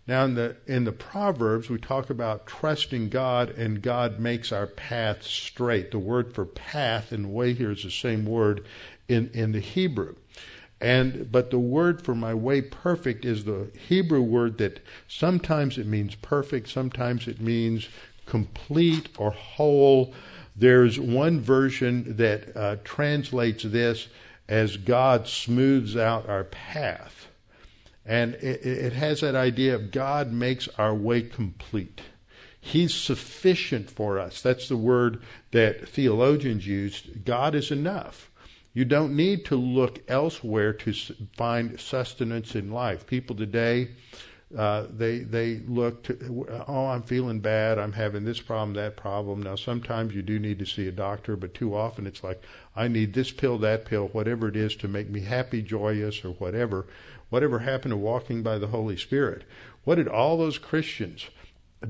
[0.07, 4.67] Now, in the, in the Proverbs, we talk about trusting God, and God makes our
[4.67, 5.93] path straight.
[5.93, 8.65] The word for path and way here is the same word
[9.09, 10.17] in, in the Hebrew.
[10.83, 15.87] And but the word for my way perfect is the Hebrew word that sometimes it
[15.87, 17.89] means perfect, sometimes it means
[18.27, 20.13] complete or whole.
[20.57, 24.09] There's one version that uh, translates this
[24.49, 27.29] as God smooths out our path.
[28.05, 32.01] And it, it has that idea of God makes our way complete.
[32.61, 34.43] He's sufficient for us.
[34.43, 37.03] That's the word that theologians use.
[37.25, 38.32] God is enough.
[38.75, 40.93] You don't need to look elsewhere to
[41.37, 43.07] find sustenance in life.
[43.07, 43.91] People today,
[44.57, 47.79] uh, they they look to, oh, I'm feeling bad.
[47.79, 49.43] I'm having this problem, that problem.
[49.43, 52.43] Now, sometimes you do need to see a doctor, but too often it's like,
[52.75, 56.31] I need this pill, that pill, whatever it is to make me happy, joyous, or
[56.31, 56.87] whatever.
[57.29, 59.45] Whatever happened to walking by the Holy Spirit?
[59.85, 61.29] What did all those Christians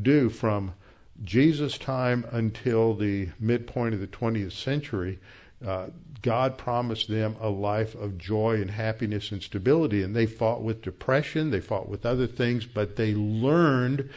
[0.00, 0.74] do from
[1.22, 5.18] Jesus' time until the midpoint of the 20th century?
[5.64, 5.88] Uh,
[6.22, 10.82] God promised them a life of joy and happiness and stability, and they fought with
[10.82, 14.08] depression, they fought with other things, but they learned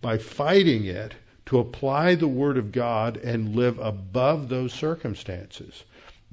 [0.00, 1.14] by fighting it
[1.46, 5.84] to apply the Word of God and live above those circumstances.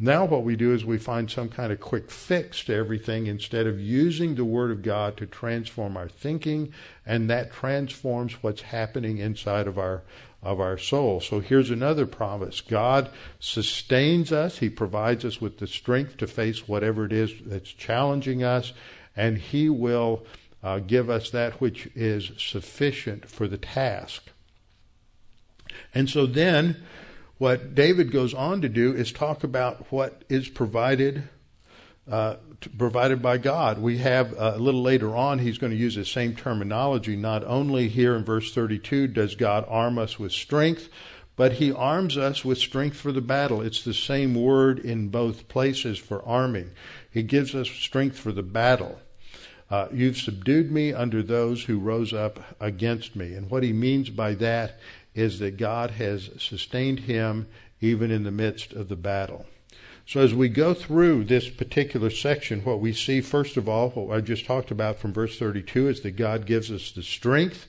[0.01, 3.67] Now, what we do is we find some kind of quick fix to everything instead
[3.67, 6.73] of using the Word of God to transform our thinking,
[7.05, 10.03] and that transforms what's happening inside of our
[10.41, 11.19] of our soul.
[11.19, 16.67] So here's another promise God sustains us, He provides us with the strength to face
[16.67, 18.73] whatever it is that's challenging us,
[19.15, 20.25] and He will
[20.63, 24.29] uh, give us that which is sufficient for the task.
[25.93, 26.83] And so then
[27.37, 31.23] what David goes on to do is talk about what is provided
[32.09, 32.35] uh,
[32.77, 33.79] provided by God.
[33.79, 37.15] We have uh, a little later on, he's going to use the same terminology.
[37.15, 40.89] Not only here in verse 32 does God arm us with strength,
[41.35, 43.61] but he arms us with strength for the battle.
[43.61, 46.71] It's the same word in both places for arming.
[47.09, 48.99] He gives us strength for the battle.
[49.69, 53.35] Uh, you've subdued me under those who rose up against me.
[53.35, 54.79] And what he means by that
[55.15, 57.47] is that God has sustained him
[57.79, 59.45] even in the midst of the battle.
[60.09, 64.17] So as we go through this particular section, what we see, first of all, what
[64.17, 67.67] I just talked about from verse 32 is that God gives us the strength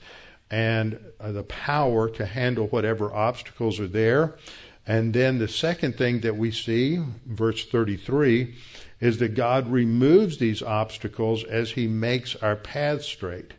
[0.51, 4.39] and uh, the power to handle whatever obstacles are there.
[4.87, 8.55] And then the second thing that we see, verse 33,
[9.01, 13.53] is that God removes these obstacles as he makes our path straight.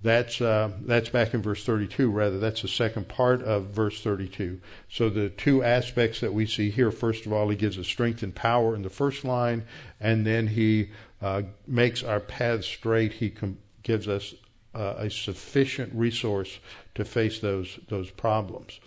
[0.00, 2.10] That's uh, that's back in verse 32.
[2.10, 4.60] Rather, that's the second part of verse 32.
[4.88, 6.92] So the two aspects that we see here.
[6.92, 9.64] First of all, he gives us strength and power in the first line,
[10.00, 13.14] and then he uh, makes our path straight.
[13.14, 14.34] He com- gives us
[14.72, 16.60] uh, a sufficient resource
[16.94, 18.78] to face those those problems.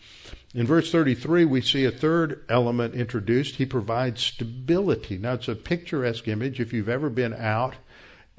[0.54, 3.56] In verse 33, we see a third element introduced.
[3.56, 5.18] He provides stability.
[5.18, 6.60] Now, it's a picturesque image.
[6.60, 7.76] If you've ever been out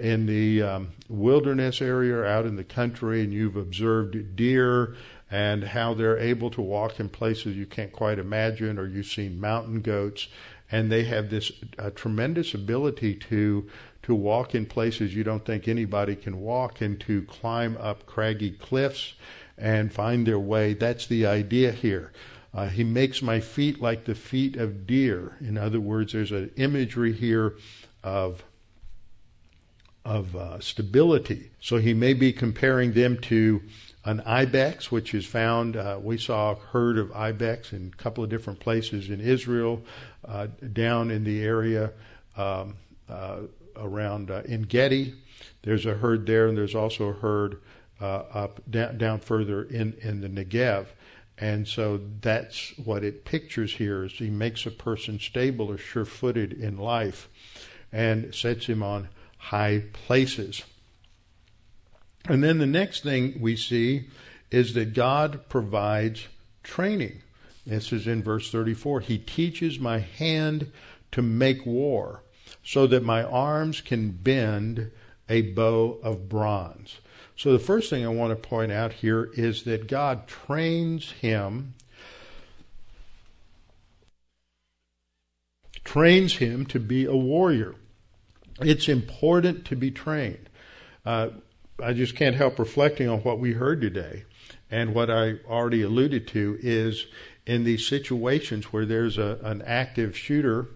[0.02, 4.96] in the um, wilderness area or out in the country and you've observed deer
[5.30, 9.40] and how they're able to walk in places you can't quite imagine, or you've seen
[9.40, 10.26] mountain goats,
[10.72, 13.70] and they have this uh, tremendous ability to
[14.02, 18.50] to walk in places you don't think anybody can walk and to climb up craggy
[18.50, 19.14] cliffs
[19.56, 20.74] and find their way.
[20.74, 22.12] That's the idea here.
[22.52, 25.36] Uh, he makes my feet like the feet of deer.
[25.40, 27.54] In other words, there's an imagery here
[28.02, 28.42] of
[30.04, 31.50] of uh, stability.
[31.60, 33.62] So he may be comparing them to
[34.04, 35.76] an ibex, which is found.
[35.76, 39.82] Uh, we saw a herd of ibex in a couple of different places in Israel,
[40.26, 41.92] uh, down in the area
[42.36, 42.74] um,
[43.08, 43.40] uh,
[43.76, 45.14] around uh, En Gedi.
[45.62, 47.60] There's a herd there, and there's also a herd
[48.00, 50.86] uh, up down, down further in in the Negev.
[51.38, 56.52] And so that's what it pictures here is he makes a person stable or sure-footed
[56.52, 57.28] in life
[57.90, 59.08] and sets him on
[59.42, 60.62] high places.
[62.28, 64.08] And then the next thing we see
[64.50, 66.28] is that God provides
[66.62, 67.22] training.
[67.66, 69.00] This is in verse 34.
[69.00, 70.70] He teaches my hand
[71.10, 72.22] to make war
[72.62, 74.90] so that my arms can bend
[75.28, 76.98] a bow of bronze.
[77.36, 81.74] So the first thing I want to point out here is that God trains him
[85.84, 87.74] trains him to be a warrior.
[88.60, 90.48] It's important to be trained.
[91.04, 91.30] Uh,
[91.82, 94.24] I just can't help reflecting on what we heard today.
[94.70, 97.06] And what I already alluded to is
[97.46, 100.68] in these situations where there's a, an active shooter,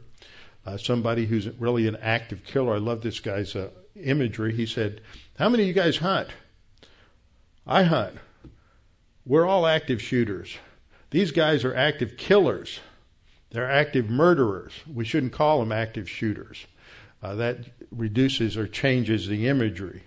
[0.65, 2.75] uh, somebody who's really an active killer.
[2.75, 4.55] I love this guy's uh, imagery.
[4.55, 5.01] He said,
[5.39, 6.29] How many of you guys hunt?
[7.67, 8.17] I hunt.
[9.25, 10.57] We're all active shooters.
[11.11, 12.81] These guys are active killers.
[13.51, 14.73] They're active murderers.
[14.93, 16.67] We shouldn't call them active shooters.
[17.23, 17.59] Uh, that
[17.91, 20.03] reduces or changes the imagery.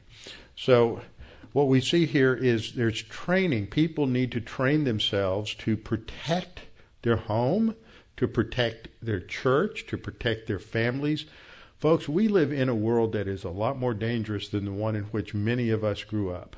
[0.56, 1.02] So,
[1.52, 3.68] what we see here is there's training.
[3.68, 6.62] People need to train themselves to protect
[7.02, 7.76] their home,
[8.18, 11.26] to protect their church, to protect their families.
[11.78, 14.96] Folks, we live in a world that is a lot more dangerous than the one
[14.96, 16.58] in which many of us grew up.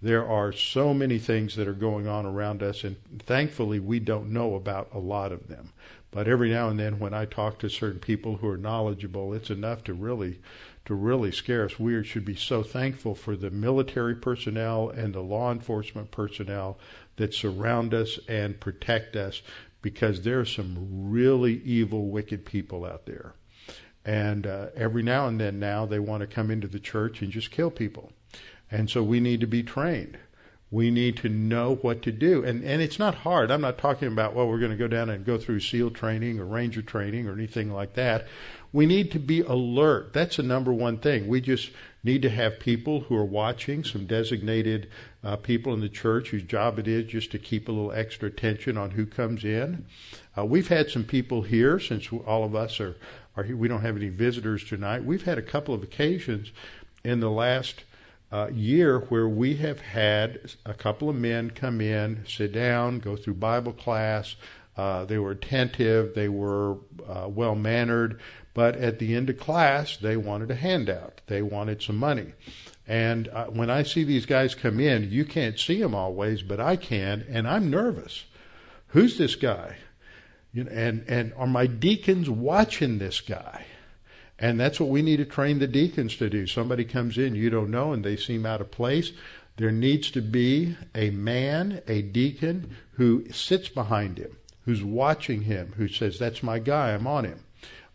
[0.00, 4.30] There are so many things that are going on around us, and thankfully, we don't
[4.30, 5.72] know about a lot of them.
[6.10, 9.50] But every now and then, when I talk to certain people who are knowledgeable, it's
[9.50, 10.40] enough to really
[10.86, 11.78] to really scare us.
[11.78, 16.78] We should be so thankful for the military personnel and the law enforcement personnel
[17.16, 19.42] that surround us and protect us
[19.82, 23.34] because there are some really evil, wicked people out there.
[24.04, 27.30] And uh, every now and then now they want to come into the church and
[27.30, 28.12] just kill people.
[28.70, 30.18] And so we need to be trained.
[30.70, 32.44] We need to know what to do.
[32.44, 33.50] And, and it's not hard.
[33.50, 36.38] I'm not talking about, well, we're going to go down and go through SEAL training
[36.38, 38.26] or Ranger training or anything like that.
[38.70, 40.12] We need to be alert.
[40.12, 41.26] That's the number one thing.
[41.26, 41.70] We just
[42.04, 44.90] need to have people who are watching, some designated
[45.24, 48.28] uh, people in the church whose job it is just to keep a little extra
[48.28, 49.86] attention on who comes in.
[50.36, 52.96] Uh, we've had some people here since all of us are,
[53.36, 53.56] are here.
[53.56, 55.04] We don't have any visitors tonight.
[55.04, 56.52] We've had a couple of occasions
[57.04, 57.84] in the last
[58.30, 63.16] uh, year where we have had a couple of men come in, sit down, go
[63.16, 64.36] through Bible class.
[64.76, 66.76] Uh, they were attentive, they were
[67.08, 68.20] uh, well mannered,
[68.54, 71.20] but at the end of class, they wanted a handout.
[71.26, 72.32] They wanted some money.
[72.86, 76.60] And uh, when I see these guys come in, you can't see them always, but
[76.60, 78.24] I can, and I'm nervous.
[78.88, 79.76] Who's this guy?
[80.52, 83.66] You know, and and are my deacons watching this guy?
[84.38, 86.46] And that's what we need to train the deacons to do.
[86.46, 89.12] Somebody comes in you don't know and they seem out of place.
[89.56, 95.74] There needs to be a man, a deacon, who sits behind him, who's watching him,
[95.76, 97.40] who says, That's my guy, I'm on him.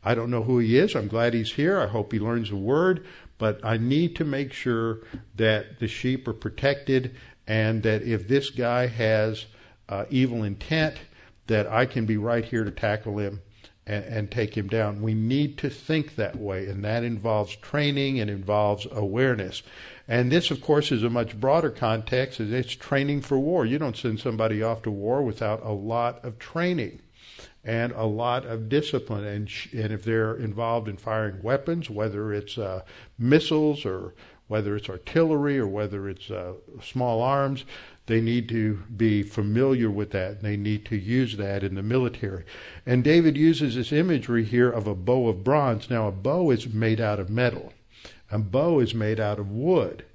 [0.04, 0.96] I don't know who he is.
[0.96, 1.80] I'm glad he's here.
[1.80, 3.06] I hope he learns a word.
[3.38, 5.00] But I need to make sure
[5.36, 7.16] that the sheep are protected
[7.48, 9.46] and that if this guy has
[9.88, 10.98] uh, evil intent,
[11.48, 13.42] that I can be right here to tackle him
[13.86, 15.02] and, and take him down.
[15.02, 19.64] We need to think that way, and that involves training and involves awareness.
[20.08, 22.40] And this, of course, is a much broader context.
[22.40, 23.66] It's training for war.
[23.66, 27.02] You don't send somebody off to war without a lot of training
[27.64, 29.24] and a lot of discipline.
[29.24, 32.82] And, and if they're involved in firing weapons, whether it's uh,
[33.18, 34.14] missiles or
[34.48, 37.64] whether it's artillery or whether it's uh, small arms,
[38.06, 40.42] they need to be familiar with that.
[40.42, 42.44] They need to use that in the military.
[42.86, 45.90] And David uses this imagery here of a bow of bronze.
[45.90, 47.74] Now, a bow is made out of metal,
[48.30, 50.06] a bow is made out of wood.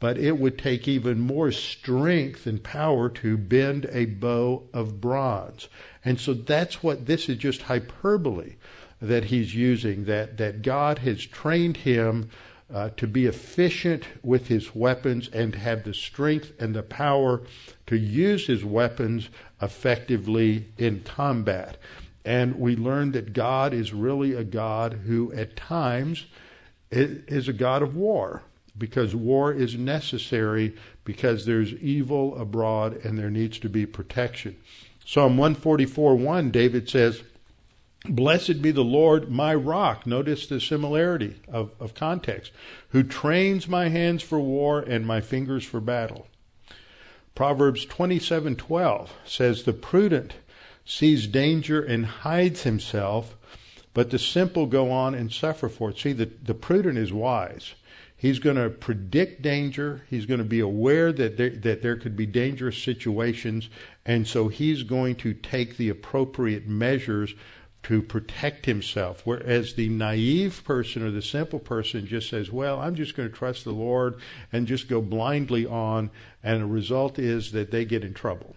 [0.00, 5.68] But it would take even more strength and power to bend a bow of bronze.
[6.04, 8.54] And so that's what this is just hyperbole
[9.00, 12.30] that he's using, that, that God has trained him
[12.72, 17.42] uh, to be efficient with his weapons and have the strength and the power
[17.86, 19.30] to use his weapons
[19.62, 21.78] effectively in combat.
[22.24, 26.26] And we learn that God is really a God who, at times,
[26.90, 28.42] is a God of war
[28.76, 34.56] because war is necessary because there's evil abroad and there needs to be protection.
[35.04, 37.22] Psalm 144 1, David says,
[38.04, 40.06] Blessed be the Lord, my rock.
[40.06, 42.52] Notice the similarity of, of context.
[42.90, 46.28] Who trains my hands for war and my fingers for battle.
[47.34, 50.34] Proverbs 27:12 says the prudent
[50.84, 53.36] sees danger and hides himself,
[53.94, 55.98] but the simple go on and suffer for it.
[55.98, 57.74] See, the, the prudent is wise.
[58.16, 60.02] He's going to predict danger.
[60.10, 63.68] He's going to be aware that there, that there could be dangerous situations,
[64.04, 67.34] and so he's going to take the appropriate measures
[67.88, 69.22] to protect himself.
[69.24, 73.34] Whereas the naive person or the simple person just says, well, I'm just going to
[73.34, 74.20] trust the Lord
[74.52, 76.10] and just go blindly on.
[76.42, 78.56] And the result is that they get in trouble.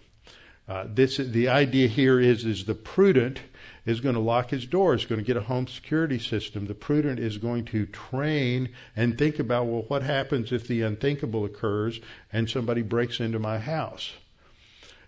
[0.68, 3.40] Uh, this, the idea here is, is the prudent
[3.86, 6.66] is going to lock his doors, is going to get a home security system.
[6.66, 11.46] The prudent is going to train and think about, well, what happens if the unthinkable
[11.46, 12.00] occurs
[12.34, 14.12] and somebody breaks into my house?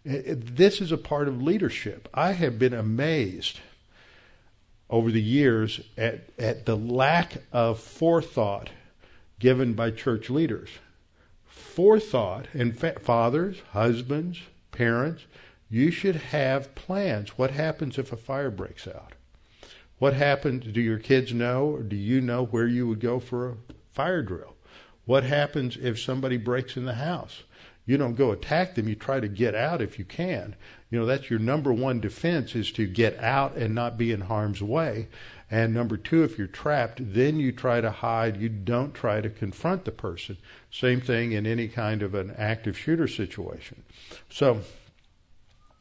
[0.03, 2.09] This is a part of leadership.
[2.15, 3.61] I have been amazed
[4.91, 8.71] over the years at, at the lack of forethought
[9.39, 10.71] given by church leaders.
[11.45, 15.25] Forethought, and fa- fathers, husbands, parents,
[15.69, 17.31] you should have plans.
[17.31, 19.13] What happens if a fire breaks out?
[19.99, 20.67] What happens?
[20.67, 23.57] Do your kids know, or do you know where you would go for a
[23.93, 24.55] fire drill?
[25.05, 27.43] What happens if somebody breaks in the house?
[27.87, 30.57] You don't go attack them, you try to get out if you can.
[30.95, 34.21] You know, that's your number one defense is to get out and not be in
[34.21, 35.09] harm's way.
[35.51, 38.41] And number two, if you're trapped, then you try to hide.
[38.41, 40.37] You don't try to confront the person.
[40.71, 43.83] Same thing in any kind of an active shooter situation.
[44.31, 44.61] So,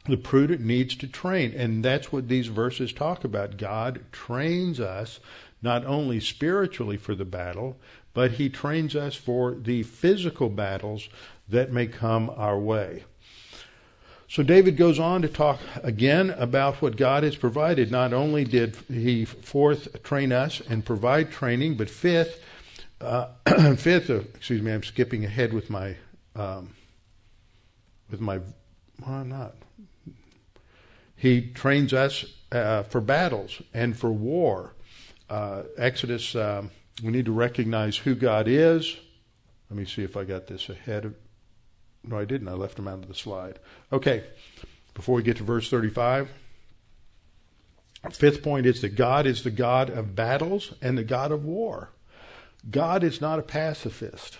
[0.06, 1.52] the prudent needs to train.
[1.52, 3.56] And that's what these verses talk about.
[3.56, 5.20] God trains us
[5.62, 7.76] not only spiritually for the battle,
[8.14, 11.08] but He trains us for the physical battles
[11.48, 13.04] that may come our way.
[14.34, 17.92] So David goes on to talk again about what God has provided.
[17.92, 22.42] Not only did he fourth train us and provide training, but fifth,
[23.00, 23.28] uh,
[23.76, 25.94] fifth, uh, excuse me, I'm skipping ahead with my,
[26.34, 26.74] um,
[28.10, 29.54] with my, well, I'm not.
[31.14, 34.74] He trains us uh, for battles and for war.
[35.30, 36.72] Uh, Exodus, um,
[37.04, 38.96] we need to recognize who God is.
[39.70, 41.14] Let me see if I got this ahead of
[42.06, 42.48] no, I didn't.
[42.48, 43.58] I left them out of the slide.
[43.92, 44.24] Okay,
[44.94, 46.30] before we get to verse 35.
[48.12, 51.90] Fifth point is that God is the God of battles and the God of war.
[52.70, 54.38] God is not a pacifist.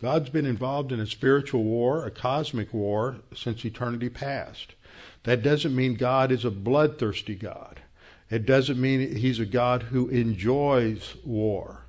[0.00, 4.74] God's been involved in a spiritual war, a cosmic war, since eternity past.
[5.22, 7.80] That doesn't mean God is a bloodthirsty God.
[8.28, 11.84] It doesn't mean he's a God who enjoys war.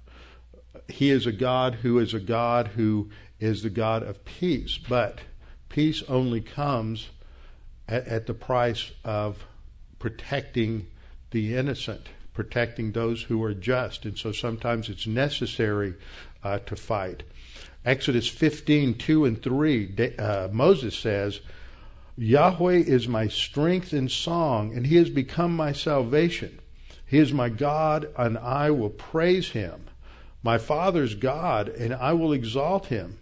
[0.88, 4.77] He is a God who is a God who is the God of peace.
[4.77, 5.19] But
[5.69, 7.09] peace only comes
[7.88, 9.45] at, at the price of
[9.99, 10.88] protecting
[11.31, 14.05] the innocent, protecting those who are just.
[14.05, 15.95] And so sometimes it's necessary
[16.43, 17.23] uh, to fight.
[17.86, 21.41] Exodus 15, 2 and 3, uh, Moses says,
[22.15, 26.59] Yahweh is my strength and song, and he has become my salvation.
[27.05, 29.86] He is my God, and I will praise him.
[30.43, 33.19] My father's God, and I will exalt him.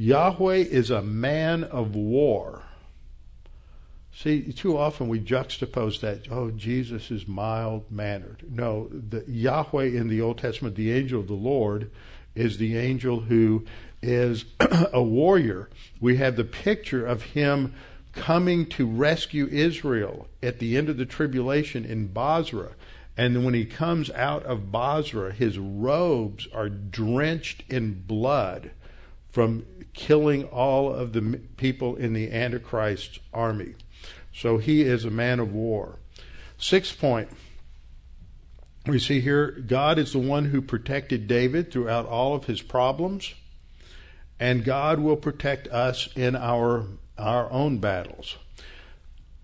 [0.00, 2.62] Yahweh is a man of war.
[4.12, 6.30] See, too often we juxtapose that.
[6.30, 8.44] Oh, Jesus is mild mannered.
[8.48, 11.90] No, the Yahweh in the Old Testament, the angel of the Lord,
[12.36, 13.66] is the angel who
[14.00, 14.44] is
[14.92, 15.68] a warrior.
[16.00, 17.74] We have the picture of him
[18.12, 22.76] coming to rescue Israel at the end of the tribulation in Bozrah.
[23.16, 28.70] And when he comes out of Bozrah, his robes are drenched in blood
[29.30, 29.64] from
[29.98, 33.74] killing all of the people in the Antichrist's army.
[34.32, 35.98] So he is a man of war.
[36.56, 37.28] Sixth point.
[38.86, 43.34] We see here God is the one who protected David throughout all of his problems,
[44.38, 46.86] and God will protect us in our
[47.18, 48.36] our own battles.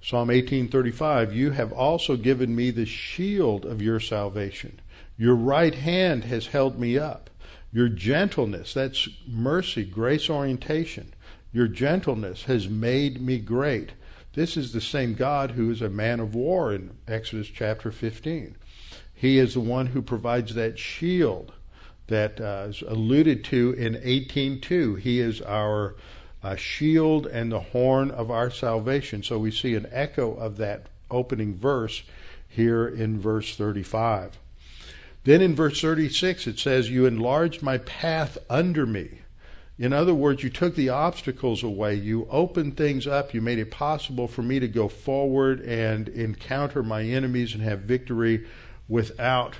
[0.01, 4.81] Psalm 18:35 You have also given me the shield of your salvation.
[5.19, 7.29] Your right hand has held me up.
[7.75, 11.13] Your gentleness, that's mercy, grace orientation.
[11.53, 13.95] Your gentleness has made me great.
[14.35, 18.55] This is the same God who is a man of war in Exodus chapter 15.
[19.13, 21.53] He is the one who provides that shield
[22.07, 25.01] that uh, is alluded to in 18.2.
[25.01, 25.97] He is our
[26.45, 29.25] uh, shield and the horn of our salvation.
[29.25, 32.05] So we see an echo of that opening verse
[32.47, 34.39] here in verse 35.
[35.25, 39.21] Then in verse 36 it says, You enlarged my path under me.
[39.77, 41.95] In other words, you took the obstacles away.
[41.95, 43.35] You opened things up.
[43.35, 47.81] You made it possible for me to go forward and encounter my enemies and have
[47.81, 48.47] victory
[48.87, 49.57] without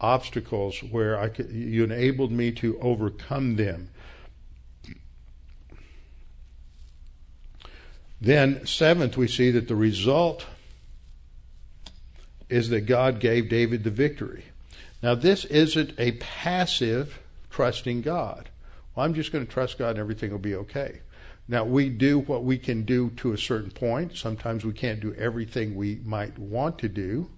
[0.00, 3.90] obstacles where I could, you enabled me to overcome them.
[8.20, 10.46] Then, seventh, we see that the result
[12.48, 14.44] is that God gave David the victory.
[15.02, 17.20] Now, this isn't a passive
[17.50, 18.48] trusting God.
[18.94, 21.00] Well, I'm just going to trust God and everything will be okay.
[21.48, 24.16] Now, we do what we can do to a certain point.
[24.16, 27.30] Sometimes we can't do everything we might want to do.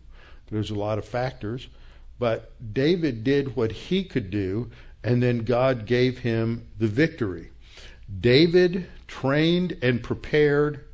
[0.51, 1.69] There's a lot of factors.
[2.19, 4.71] But David did what he could do,
[5.05, 7.51] and then God gave him the victory.
[8.21, 10.87] David trained and prepared,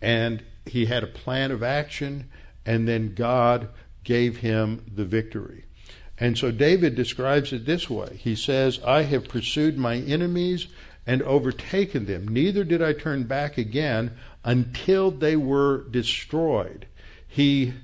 [0.00, 2.30] and he had a plan of action,
[2.64, 3.68] and then God
[4.04, 5.64] gave him the victory.
[6.22, 10.68] And so David describes it this way He says, I have pursued my enemies
[11.04, 12.28] and overtaken them.
[12.28, 14.12] Neither did I turn back again
[14.44, 16.86] until they were destroyed.
[17.26, 17.74] He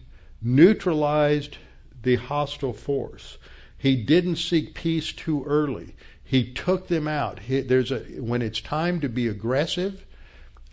[0.40, 1.56] neutralized
[2.00, 3.38] the hostile force.
[3.76, 5.96] He didn't seek peace too early.
[6.22, 7.40] He took them out.
[7.40, 10.06] He, there's a when it's time to be aggressive,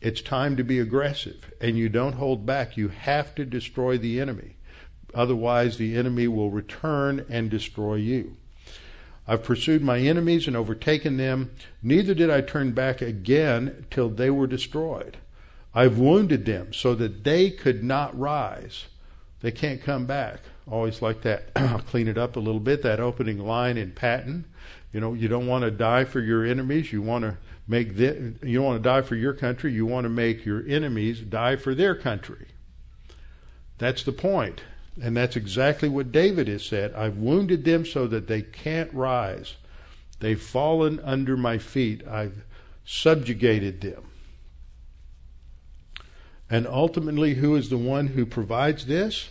[0.01, 2.78] it's time to be aggressive, and you don't hold back.
[2.78, 4.55] You have to destroy the enemy.
[5.16, 8.36] Otherwise, the enemy will return and destroy you.
[9.28, 11.51] I've pursued my enemies and overtaken them.
[11.82, 15.18] Neither did I turn back again till they were destroyed.
[15.74, 18.86] I've wounded them so that they could not rise.
[19.41, 20.41] They can't come back.
[20.70, 21.49] Always like that.
[21.55, 22.84] I'll clean it up a little bit.
[22.84, 24.45] That opening line in Patton.
[24.93, 26.93] You know, you don't want to die for your enemies.
[26.93, 27.38] You want to
[27.68, 29.74] make the, you don't want to die for your country.
[29.74, 32.47] You want to make your enemies die for their country.
[33.78, 34.61] That's the point.
[35.02, 36.93] And that's exactly what David has said.
[36.93, 39.56] I've wounded them so that they can't rise.
[40.20, 42.08] They've fallen under my feet.
[42.08, 42.46] I've
[42.86, 44.12] subjugated them.
[46.50, 49.30] And ultimately, who is the one who provides this?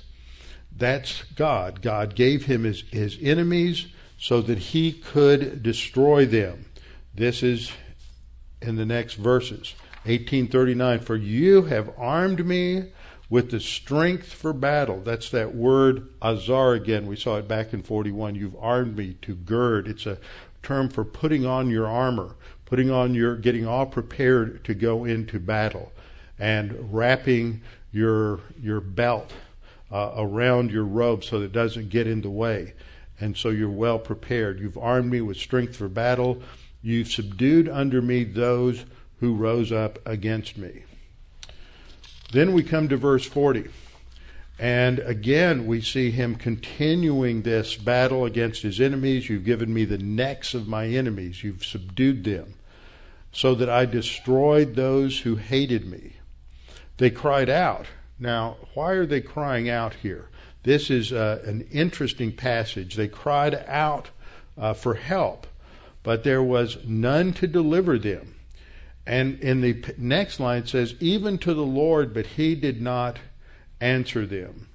[0.76, 1.80] That's God.
[1.80, 3.86] God gave him his, his enemies
[4.18, 6.66] so that he could destroy them.
[7.14, 7.70] This is
[8.60, 9.74] in the next verses.
[10.04, 12.92] 1839 For you have armed me
[13.30, 15.00] with the strength for battle.
[15.00, 17.06] That's that word azar again.
[17.06, 18.34] We saw it back in 41.
[18.34, 19.88] You've armed me to gird.
[19.88, 20.18] It's a
[20.62, 25.38] term for putting on your armor, putting on your, getting all prepared to go into
[25.38, 25.92] battle,
[26.38, 27.62] and wrapping
[27.92, 29.32] your your belt
[29.92, 32.74] uh, around your robe so that it doesn't get in the way.
[33.20, 34.58] And so you're well prepared.
[34.58, 36.42] You've armed me with strength for battle.
[36.82, 38.84] You've subdued under me those
[39.20, 40.82] who rose up against me.
[42.34, 43.66] Then we come to verse 40.
[44.58, 49.28] And again, we see him continuing this battle against his enemies.
[49.28, 52.54] You've given me the necks of my enemies, you've subdued them,
[53.30, 56.14] so that I destroyed those who hated me.
[56.96, 57.86] They cried out.
[58.18, 60.28] Now, why are they crying out here?
[60.64, 62.96] This is uh, an interesting passage.
[62.96, 64.10] They cried out
[64.58, 65.46] uh, for help,
[66.02, 68.34] but there was none to deliver them.
[69.06, 73.18] And in the next line it says, even to the Lord, but he did not
[73.80, 74.68] answer them.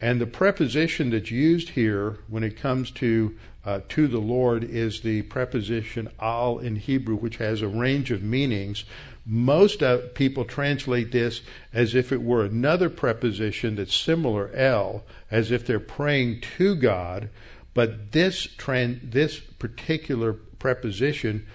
[0.00, 5.02] And the preposition that's used here when it comes to uh, to the Lord is
[5.02, 8.84] the preposition al in Hebrew, which has a range of meanings.
[9.26, 11.42] Most uh, people translate this
[11.74, 17.28] as if it were another preposition that's similar, el, as if they're praying to God.
[17.74, 21.46] But this trend, this particular preposition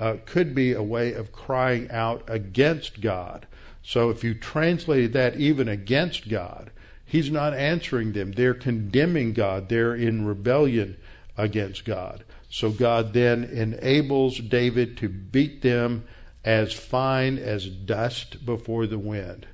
[0.00, 3.46] uh, could be a way of crying out against God.
[3.82, 6.70] So if you translated that even against God,
[7.04, 8.32] He's not answering them.
[8.32, 9.68] They're condemning God.
[9.68, 10.96] They're in rebellion
[11.36, 12.24] against God.
[12.48, 16.04] So God then enables David to beat them
[16.44, 19.46] as fine as dust before the wind.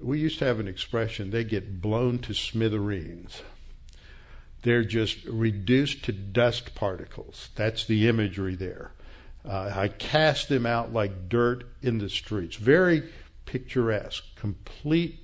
[0.00, 3.42] We used to have an expression, they get blown to smithereens.
[4.62, 7.50] They're just reduced to dust particles.
[7.54, 8.92] That's the imagery there.
[9.48, 12.56] Uh, I cast them out like dirt in the streets.
[12.56, 13.10] Very
[13.46, 14.24] picturesque.
[14.36, 15.18] Complete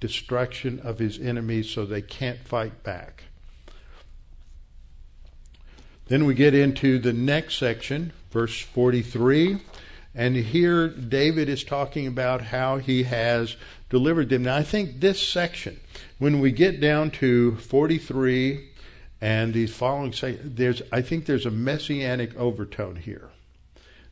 [0.00, 3.24] destruction of his enemies so they can't fight back.
[6.06, 9.58] Then we get into the next section, verse 43.
[10.14, 13.56] And here David is talking about how he has
[13.90, 14.44] delivered them.
[14.44, 15.80] Now I think this section,
[16.18, 18.70] when we get down to 43
[19.20, 23.30] and the following, there's, I think there's a messianic overtone here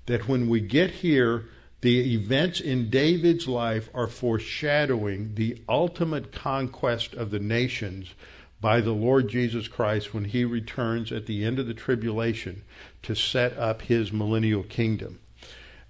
[0.06, 1.46] that when we get here,
[1.80, 8.14] the events in David's life are foreshadowing the ultimate conquest of the nations
[8.60, 12.62] by the Lord Jesus Christ when he returns at the end of the tribulation
[13.02, 15.20] to set up his millennial kingdom.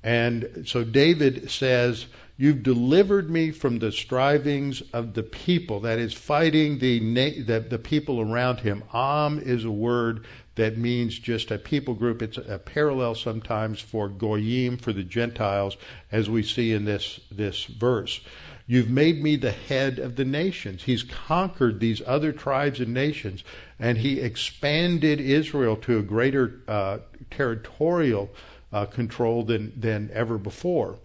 [0.03, 2.07] And so David says,
[2.37, 6.99] You've delivered me from the strivings of the people, that is, fighting the,
[7.43, 8.83] the, the people around him.
[8.93, 10.25] Am is a word
[10.57, 12.23] that means just a people group.
[12.23, 15.77] It's a parallel sometimes for goyim, for the Gentiles,
[16.11, 18.21] as we see in this, this verse.
[18.67, 20.85] You've made me the head of the nations.
[20.85, 23.45] He's conquered these other tribes and nations,
[23.79, 26.99] and he expanded Israel to a greater uh,
[27.31, 28.31] territorial
[28.73, 30.99] uh, control than, than ever before.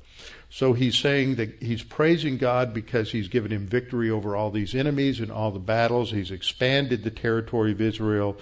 [0.50, 4.74] So he's saying that he's praising God because he's given him victory over all these
[4.74, 6.12] enemies and all the battles.
[6.12, 8.36] He's expanded the territory of Israel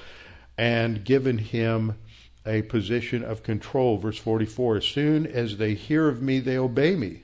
[0.57, 1.95] and given him
[2.45, 3.97] a position of control.
[3.97, 7.23] Verse 44 As soon as they hear of me, they obey me.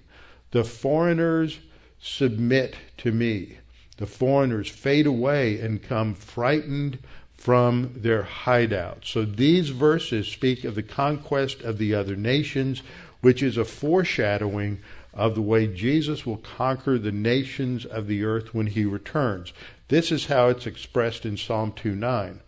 [0.52, 1.60] The foreigners
[2.00, 3.60] submit to me.
[3.98, 7.00] The foreigners fade away and come frightened
[7.34, 9.06] from their hideout.
[9.06, 12.84] So these verses speak of the conquest of the other nations,
[13.24, 14.78] which is a foreshadowing
[15.14, 19.54] of the way Jesus will conquer the nations of the earth when he returns.
[19.88, 22.42] This is how it's expressed in Psalm 2:9.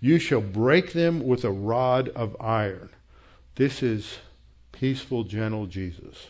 [0.00, 2.88] You shall break them with a rod of iron.
[3.56, 4.16] This is
[4.72, 6.28] peaceful, gentle Jesus.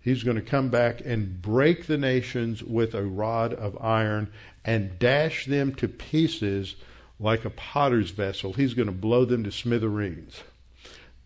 [0.00, 4.32] He's going to come back and break the nations with a rod of iron
[4.64, 6.74] and dash them to pieces
[7.20, 8.54] like a potter's vessel.
[8.54, 10.42] He's going to blow them to smithereens.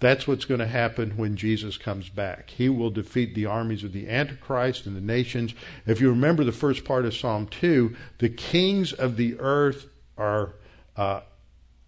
[0.00, 2.50] That's what's going to happen when Jesus comes back.
[2.50, 5.54] He will defeat the armies of the Antichrist and the nations.
[5.86, 9.86] If you remember the first part of Psalm 2, the kings of the earth
[10.16, 10.54] are
[10.96, 11.20] uh,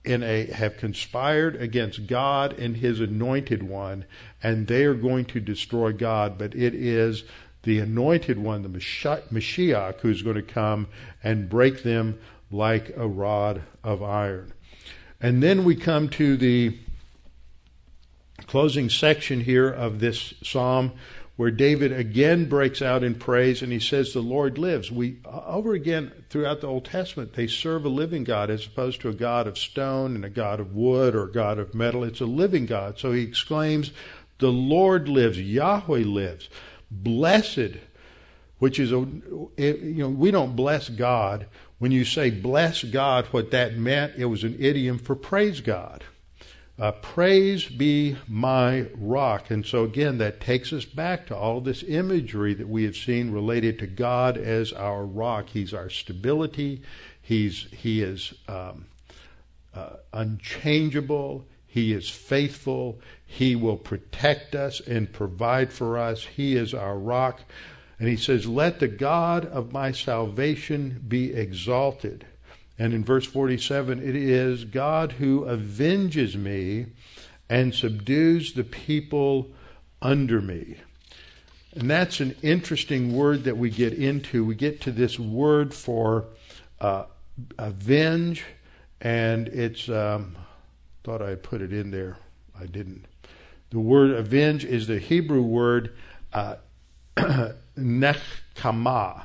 [0.05, 4.07] in a have conspired against God and his anointed one
[4.43, 7.25] and they are going to destroy God but it is
[7.65, 10.89] the anointed one the Mashiach who's going to come
[11.23, 12.19] and break them
[12.51, 14.55] like a rod of iron
[15.21, 16.79] and then we come to the
[18.47, 20.93] closing section here of this psalm
[21.41, 24.93] where David again breaks out in praise and he says, The Lord lives.
[24.93, 29.01] We, uh, over again, throughout the Old Testament, they serve a living God as opposed
[29.01, 32.05] to a God of stone and a God of wood or a God of metal.
[32.05, 32.99] It's a living God.
[32.99, 33.91] So he exclaims,
[34.39, 35.41] The Lord lives.
[35.41, 36.51] Yahweh lives.
[36.91, 37.79] Blessed,
[38.59, 39.07] which is a,
[39.57, 41.47] you know, we don't bless God.
[41.79, 46.05] When you say bless God, what that meant, it was an idiom for praise God.
[46.81, 49.51] Uh, praise be my rock.
[49.51, 53.33] And so, again, that takes us back to all this imagery that we have seen
[53.33, 55.51] related to God as our rock.
[55.51, 56.81] He's our stability,
[57.21, 58.87] He's, He is um,
[59.75, 66.25] uh, unchangeable, He is faithful, He will protect us and provide for us.
[66.25, 67.43] He is our rock.
[67.99, 72.25] And He says, Let the God of my salvation be exalted.
[72.81, 76.87] And in verse 47, it is God who avenges me
[77.47, 79.51] and subdues the people
[80.01, 80.77] under me.
[81.75, 84.47] And that's an interesting word that we get into.
[84.47, 86.25] We get to this word for
[86.81, 87.05] uh,
[87.59, 88.47] avenge,
[89.03, 90.37] and it's, um,
[91.05, 92.17] thought I put it in there.
[92.59, 93.05] I didn't.
[93.69, 95.95] The word avenge is the Hebrew word
[96.33, 96.55] uh,
[97.77, 99.23] nekama.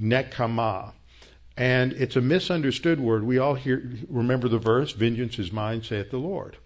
[0.00, 0.92] Nekama.
[1.58, 3.24] And it's a misunderstood word.
[3.24, 6.56] We all hear, remember the verse, vengeance is mine, saith the Lord.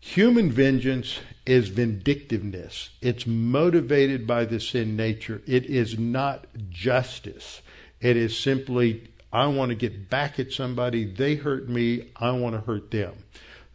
[0.00, 2.90] Human vengeance is vindictiveness.
[3.00, 5.42] It's motivated by the sin nature.
[5.46, 7.62] It is not justice.
[8.00, 11.04] It is simply, I want to get back at somebody.
[11.04, 12.10] They hurt me.
[12.16, 13.14] I want to hurt them.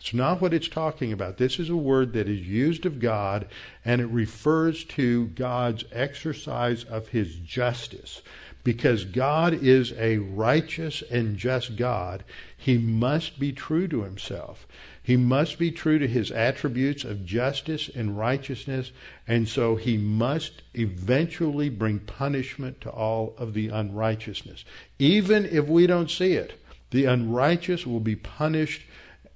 [0.01, 1.37] It's not what it's talking about.
[1.37, 3.47] This is a word that is used of God
[3.85, 8.21] and it refers to God's exercise of his justice.
[8.63, 12.23] Because God is a righteous and just God,
[12.55, 14.67] he must be true to himself.
[15.01, 18.91] He must be true to his attributes of justice and righteousness,
[19.27, 24.63] and so he must eventually bring punishment to all of the unrighteousness.
[24.99, 26.59] Even if we don't see it,
[26.91, 28.83] the unrighteous will be punished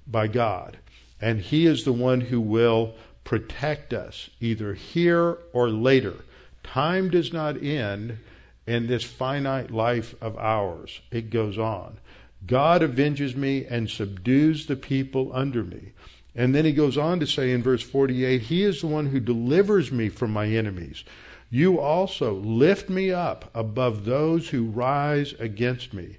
[0.06, 0.78] by God,
[1.20, 6.14] and he is the one who will protect us either here or later.
[6.62, 8.18] Time does not end
[8.66, 11.00] in this finite life of ours.
[11.10, 11.98] It goes on.
[12.46, 15.92] God avenges me and subdues the people under me.
[16.34, 19.20] And then he goes on to say in verse 48 He is the one who
[19.20, 21.04] delivers me from my enemies.
[21.48, 26.18] You also lift me up above those who rise against me.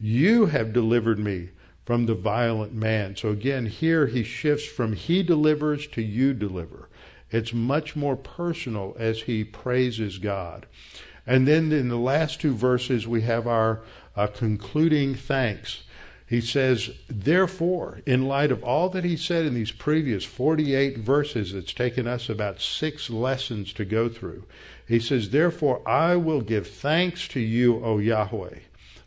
[0.00, 1.50] You have delivered me
[1.84, 3.16] from the violent man.
[3.16, 6.88] So again, here he shifts from he delivers to you deliver.
[7.30, 10.66] It's much more personal as he praises God.
[11.28, 13.82] And then in the last two verses, we have our
[14.16, 15.82] uh, concluding thanks.
[16.26, 21.52] He says, therefore, in light of all that he said in these previous 48 verses,
[21.52, 24.44] it's taken us about six lessons to go through.
[24.86, 28.60] He says, therefore, I will give thanks to you, O Yahweh,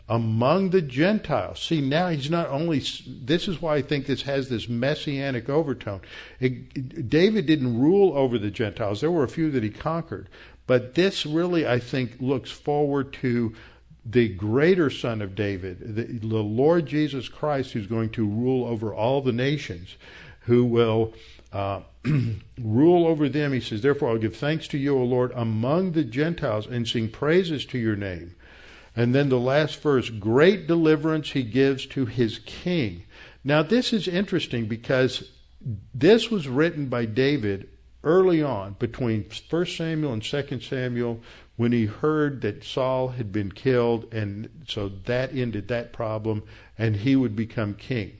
[0.07, 1.59] among the Gentiles.
[1.59, 6.01] See, now he's not only, this is why I think this has this messianic overtone.
[6.39, 9.01] It, David didn't rule over the Gentiles.
[9.01, 10.27] There were a few that he conquered.
[10.71, 13.53] But this really, I think, looks forward to
[14.05, 18.95] the greater son of David, the, the, Lord Jesus Christ, who's going to rule over
[18.95, 19.97] all the nations,
[20.43, 21.13] who will
[21.51, 21.81] uh,
[22.57, 23.51] rule over them.
[23.51, 27.09] He says, Therefore, I'll give thanks to you, O Lord, among the Gentiles, and sing
[27.09, 28.33] praises to your name.
[28.95, 33.03] And then the last verse, great deliverance he gives to his king.
[33.43, 35.31] Now, this is interesting because
[35.93, 37.67] this was written by David
[38.03, 41.19] early on between 1 Samuel and 2 Samuel
[41.55, 46.43] when he heard that Saul had been killed, and so that ended that problem,
[46.77, 48.17] and he would become king.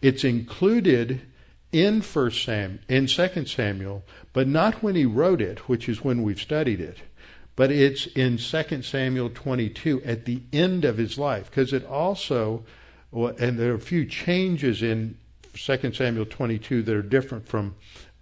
[0.00, 1.22] It's included
[1.72, 6.22] in First Sam in Second Samuel, but not when he wrote it, which is when
[6.22, 6.98] we've studied it.
[7.56, 12.64] But it's in Second Samuel 22 at the end of his life, because it also,
[13.12, 15.18] and there are a few changes in
[15.56, 17.74] Second Samuel 22 that are different from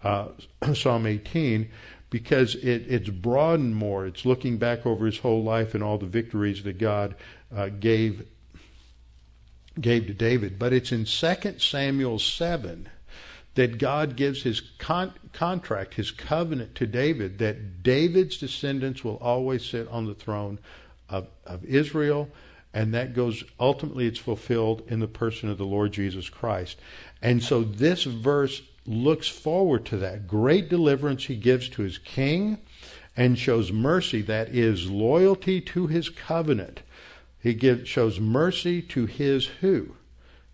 [0.02, 0.28] uh,
[0.74, 1.70] Psalm 18
[2.10, 4.06] because it, it's broadened more.
[4.06, 7.14] It's looking back over his whole life and all the victories that God
[7.54, 8.26] uh, gave
[9.78, 10.58] gave to David.
[10.58, 12.88] But it's in 2 Samuel 7
[13.54, 19.64] that God gives his con- contract, his covenant to David, that David's descendants will always
[19.64, 20.58] sit on the throne
[21.08, 22.30] of, of Israel.
[22.72, 26.78] And that goes, ultimately, it's fulfilled in the person of the Lord Jesus Christ.
[27.22, 32.58] And so this verse looks forward to that great deliverance he gives to his king
[33.16, 36.82] and shows mercy, that is, loyalty to his covenant.
[37.40, 39.96] He gives, shows mercy to his who?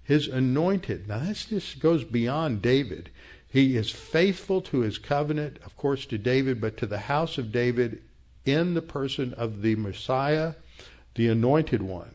[0.04, 1.08] His anointed.
[1.08, 3.10] Now, this just goes beyond David.
[3.48, 7.52] He is faithful to his covenant, of course, to David, but to the house of
[7.52, 8.02] David
[8.44, 10.54] in the person of the Messiah,
[11.14, 12.12] the anointed one.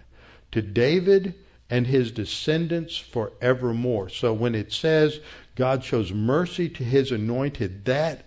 [0.51, 1.36] To David
[1.70, 4.09] and his descendants forevermore.
[4.09, 5.20] So when it says
[5.58, 7.86] God shows mercy to his anointed.
[7.86, 8.26] That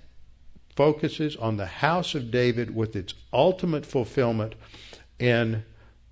[0.75, 4.57] focuses on the house of David with its ultimate fulfillment
[5.21, 5.63] in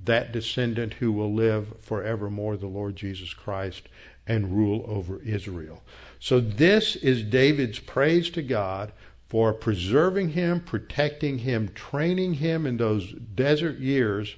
[0.05, 3.89] that descendant who will live forevermore, the Lord Jesus Christ,
[4.29, 5.83] and rule over Israel.
[6.21, 8.93] So this is David's praise to God
[9.29, 14.37] for preserving him, protecting him, training him in those desert years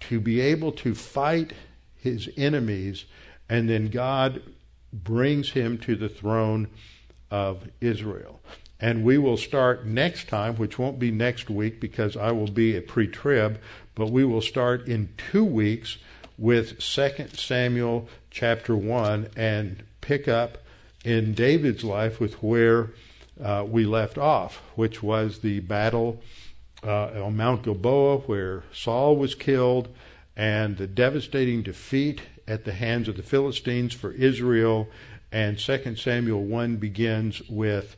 [0.00, 1.54] to be able to fight
[1.96, 3.04] his enemies,
[3.48, 4.42] and then God
[4.92, 6.68] brings him to the throne
[7.30, 8.40] of Israel.
[8.80, 12.76] And we will start next time, which won't be next week because I will be
[12.76, 13.60] at pre trib,
[13.94, 15.98] but we will start in two weeks
[16.38, 20.58] with 2 Samuel chapter 1 and pick up
[21.04, 22.90] in David's life with where
[23.42, 26.22] uh, we left off, which was the battle
[26.82, 29.88] uh, on Mount Gilboa where Saul was killed
[30.36, 34.88] and the devastating defeat at the hands of the Philistines for Israel.
[35.30, 37.96] And 2 Samuel 1 begins with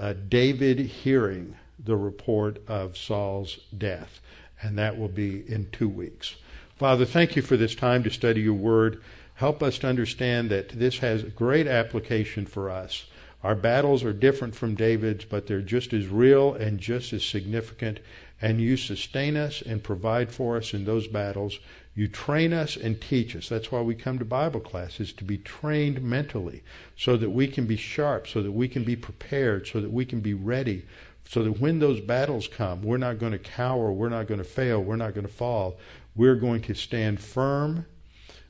[0.00, 4.20] uh, David hearing the report of Saul's death.
[4.62, 6.36] And that will be in two weeks.
[6.76, 9.02] Father, thank you for this time to study your word.
[9.34, 13.04] Help us to understand that this has great application for us.
[13.42, 18.00] Our battles are different from David's, but they're just as real and just as significant.
[18.40, 21.58] And you sustain us and provide for us in those battles.
[21.94, 23.48] You train us and teach us.
[23.48, 26.62] That's why we come to Bible classes to be trained mentally
[26.96, 30.06] so that we can be sharp, so that we can be prepared, so that we
[30.06, 30.86] can be ready,
[31.24, 34.44] so that when those battles come, we're not going to cower, we're not going to
[34.44, 35.76] fail, we're not going to fall.
[36.14, 37.86] We're going to stand firm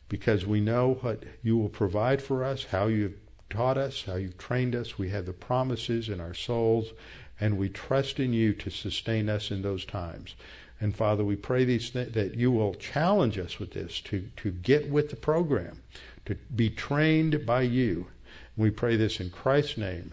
[0.08, 3.16] because we know what you will provide for us, how you've
[3.50, 4.98] taught us, how you've trained us.
[4.98, 6.92] We have the promises in our souls,
[7.40, 10.34] and we trust in you to sustain us in those times.
[10.82, 14.50] And Father, we pray these th- that you will challenge us with this to, to
[14.50, 15.80] get with the program,
[16.24, 18.08] to be trained by you.
[18.56, 20.12] And we pray this in Christ's name.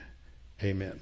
[0.63, 0.99] Amen.